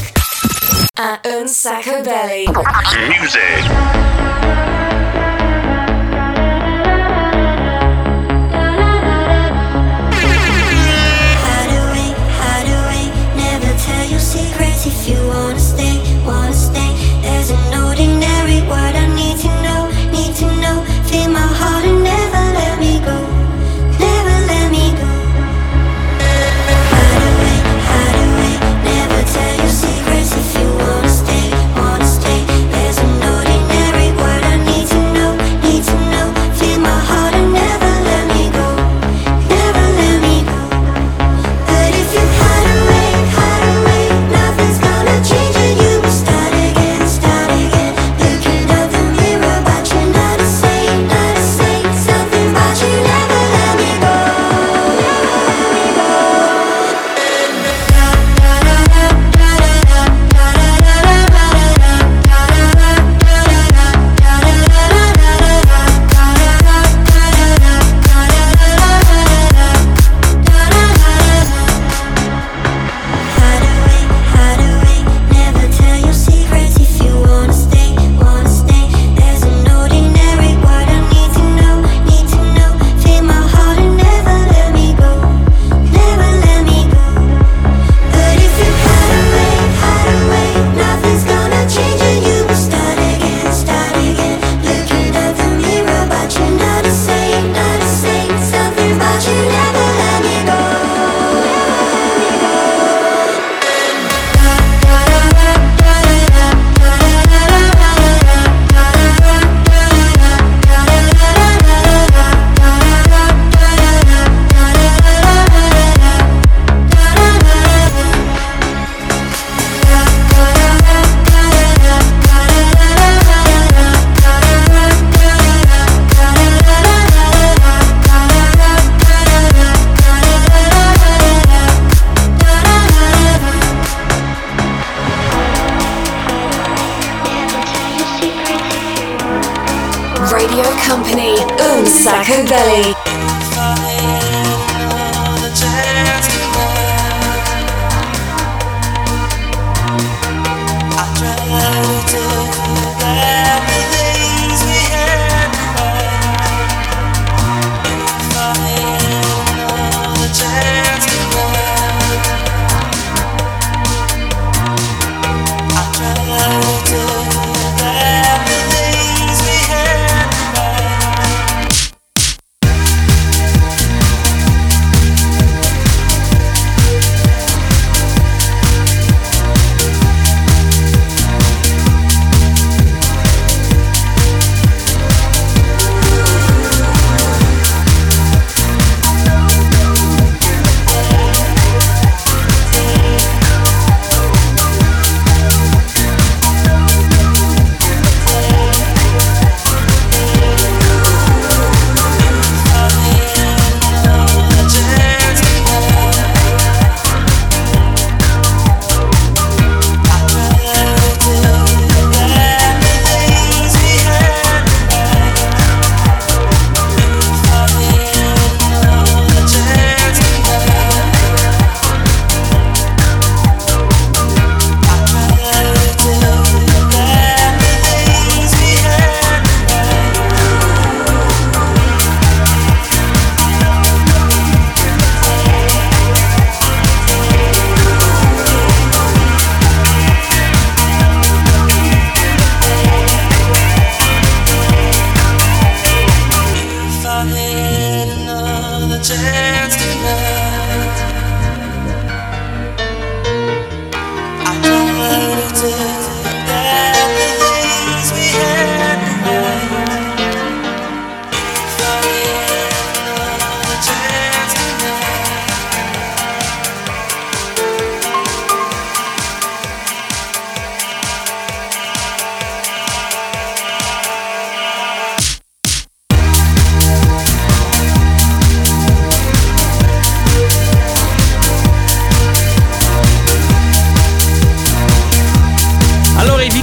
At 0.96 1.26
Un 1.26 1.48
Sacco 1.48 2.02
Belly. 2.02 2.46
Hide 2.46 4.73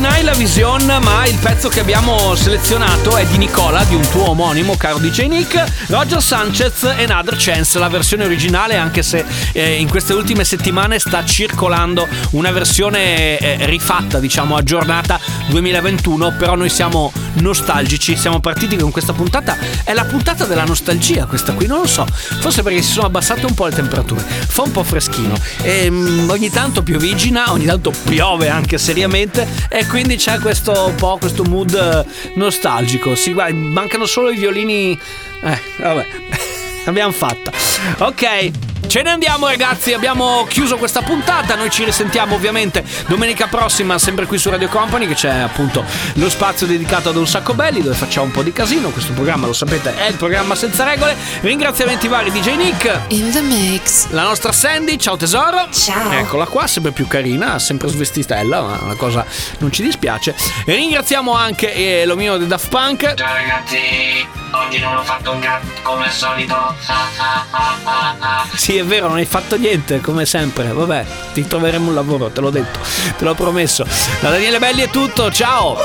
Allora, 0.01 0.17
i 0.17 0.23
Vinai 0.23 0.25
la 0.25 0.33
Vision, 0.33 0.99
ma 1.03 1.27
il 1.27 1.37
pezzo 1.37 1.69
che 1.69 1.81
abbiamo 1.81 2.35
selezionato 2.35 3.17
è 3.17 3.27
di 3.27 3.37
Nicola, 3.37 3.85
di 3.85 3.95
un 3.95 4.09
tuo 4.09 4.31
omonimo, 4.31 4.75
caro 4.77 4.99
DJ 4.99 5.27
Nick, 5.27 5.63
Roger 5.89 6.23
Sanchez 6.23 6.85
e 6.97 7.05
Another 7.05 7.37
Chance, 7.37 7.79
la 7.79 7.89
versione 7.89 8.25
originale, 8.25 8.77
anche 8.77 9.03
se 9.03 9.25
eh, 9.53 9.75
in 9.75 9.91
queste 9.91 10.15
ultime 10.15 10.45
settimane 10.45 10.99
sta 10.99 11.23
circolando 11.25 12.09
una 12.31 12.51
versione 12.51 13.37
eh, 13.37 13.67
rifatta, 13.67 14.19
diciamo, 14.19 14.57
aggiornata 14.57 15.21
2021, 15.49 16.35
però 16.39 16.55
noi 16.55 16.71
siamo 16.71 17.13
nostalgici, 17.35 18.17
siamo 18.17 18.41
partiti 18.41 18.77
con 18.77 18.91
questa 18.91 19.13
puntata, 19.13 19.57
è 19.85 19.93
la 19.93 20.05
puntata 20.05 20.47
della 20.47 20.65
nostalgia 20.65 21.27
questa 21.27 21.53
qui, 21.53 21.67
non 21.67 21.81
lo 21.81 21.87
so, 21.87 22.07
forse 22.07 22.63
perché 22.63 22.81
si 22.81 22.93
sono 22.93 23.07
abbassate 23.07 23.45
un 23.45 23.55
po' 23.55 23.67
le 23.67 23.75
temperature, 23.75 24.21
fa 24.21 24.63
un 24.63 24.71
po' 24.71 24.83
freschino, 24.83 25.35
e, 25.63 25.91
mm, 25.91 26.31
ogni 26.31 26.51
tanto 26.51 26.83
piovigina, 26.83 27.53
ogni 27.53 27.67
tanto 27.67 27.93
piove 28.05 28.49
anche 28.49 28.79
seriamente. 28.79 29.47
E 29.69 29.87
quindi 29.91 30.17
c'è 30.17 30.39
questo 30.39 30.93
po' 30.97 31.19
questo 31.19 31.43
mood 31.43 31.75
eh, 31.75 32.31
nostalgico. 32.35 33.17
Sì, 33.17 33.33
guarda, 33.33 33.57
mancano 33.57 34.07
solo 34.07 34.31
i 34.31 34.37
violini. 34.37 34.99
Eh, 35.43 35.59
vabbè. 35.79 36.07
Abbiamo 36.87 37.13
fatta. 37.13 37.51
Ok. 37.99 38.70
Ce 38.87 39.03
ne 39.03 39.11
andiamo 39.11 39.47
ragazzi, 39.47 39.93
abbiamo 39.93 40.45
chiuso 40.49 40.77
questa 40.77 41.01
puntata, 41.03 41.55
noi 41.55 41.71
ci 41.71 41.85
risentiamo 41.85 42.35
ovviamente 42.35 42.83
domenica 43.07 43.47
prossima 43.47 43.99
sempre 43.99 44.27
qui 44.27 44.37
su 44.37 44.51
Radio 44.51 44.67
Company 44.69 45.07
che 45.07 45.15
c'è 45.15 45.31
appunto 45.31 45.85
lo 46.15 46.29
spazio 46.29 46.67
dedicato 46.67 47.09
ad 47.11 47.15
un 47.17 47.27
sacco 47.27 47.55
belli 47.55 47.83
dove 47.83 47.95
facciamo 47.95 48.27
un 48.27 48.33
po' 48.33 48.43
di 48.43 48.53
casino, 48.53 48.89
questo 48.91 49.13
programma 49.13 49.47
lo 49.47 49.53
sapete 49.53 49.95
è 49.97 50.09
il 50.09 50.17
programma 50.17 50.57
senza 50.57 50.83
regole, 50.83 51.15
ringraziamenti 51.41 52.09
vari 52.09 52.33
DJ 52.33 52.57
Nick, 52.57 53.01
In 53.09 53.31
the 53.31 53.41
mix. 53.43 54.09
la 54.11 54.23
nostra 54.25 54.51
Sandy, 54.51 54.97
ciao 54.97 55.17
tesoro. 55.17 55.69
Ciao. 55.71 56.11
Eccola 56.11 56.47
qua, 56.47 56.67
sempre 56.67 56.91
più 56.91 57.07
carina, 57.07 57.61
sempre 57.61 57.87
svestitella, 57.89 58.61
ma 58.61 58.81
la 58.89 58.95
cosa 58.97 59.25
non 59.59 59.71
ci 59.71 59.83
dispiace. 59.85 60.35
E 60.65 60.75
ringraziamo 60.75 61.33
anche 61.33 61.73
eh, 61.73 62.05
l'omino 62.07 62.37
di 62.39 62.47
Daft 62.49 62.69
Punk. 62.69 63.15
Ciao 63.15 63.35
ragazzi, 63.35 64.27
oggi 64.51 64.79
non 64.81 64.97
ho 64.97 65.03
fatto 65.05 65.31
un 65.31 65.39
cazzo 65.39 65.67
come 65.83 66.07
al 66.07 66.13
solito. 66.13 66.55
Ah, 66.55 66.75
ah, 67.19 67.45
ah, 67.51 67.77
ah, 67.85 68.15
ah. 68.19 68.47
Sì, 68.71 68.77
è 68.77 68.85
vero, 68.85 69.09
non 69.09 69.17
hai 69.17 69.25
fatto 69.25 69.57
niente, 69.57 70.01
come 70.01 70.25
sempre. 70.25 70.69
Vabbè, 70.69 71.05
ti 71.33 71.45
troveremo 71.45 71.89
un 71.89 71.95
lavoro, 71.97 72.31
te 72.31 72.41
l'ho 72.41 72.51
detto, 72.51 72.79
te 73.19 73.25
l'ho 73.25 73.35
promesso. 73.35 73.85
Da 74.21 74.31
Daniele 74.31 74.61
Belli 74.61 74.83
è 74.83 74.89
tutto, 74.89 75.29
ciao! 75.33 75.77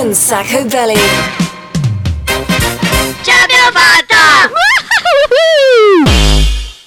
Un 0.00 0.14
sacco 0.14 0.64
belli! 0.64 0.98
Ce 3.20 3.32
l'abbiamo 3.32 3.70
fatta! 3.70 4.50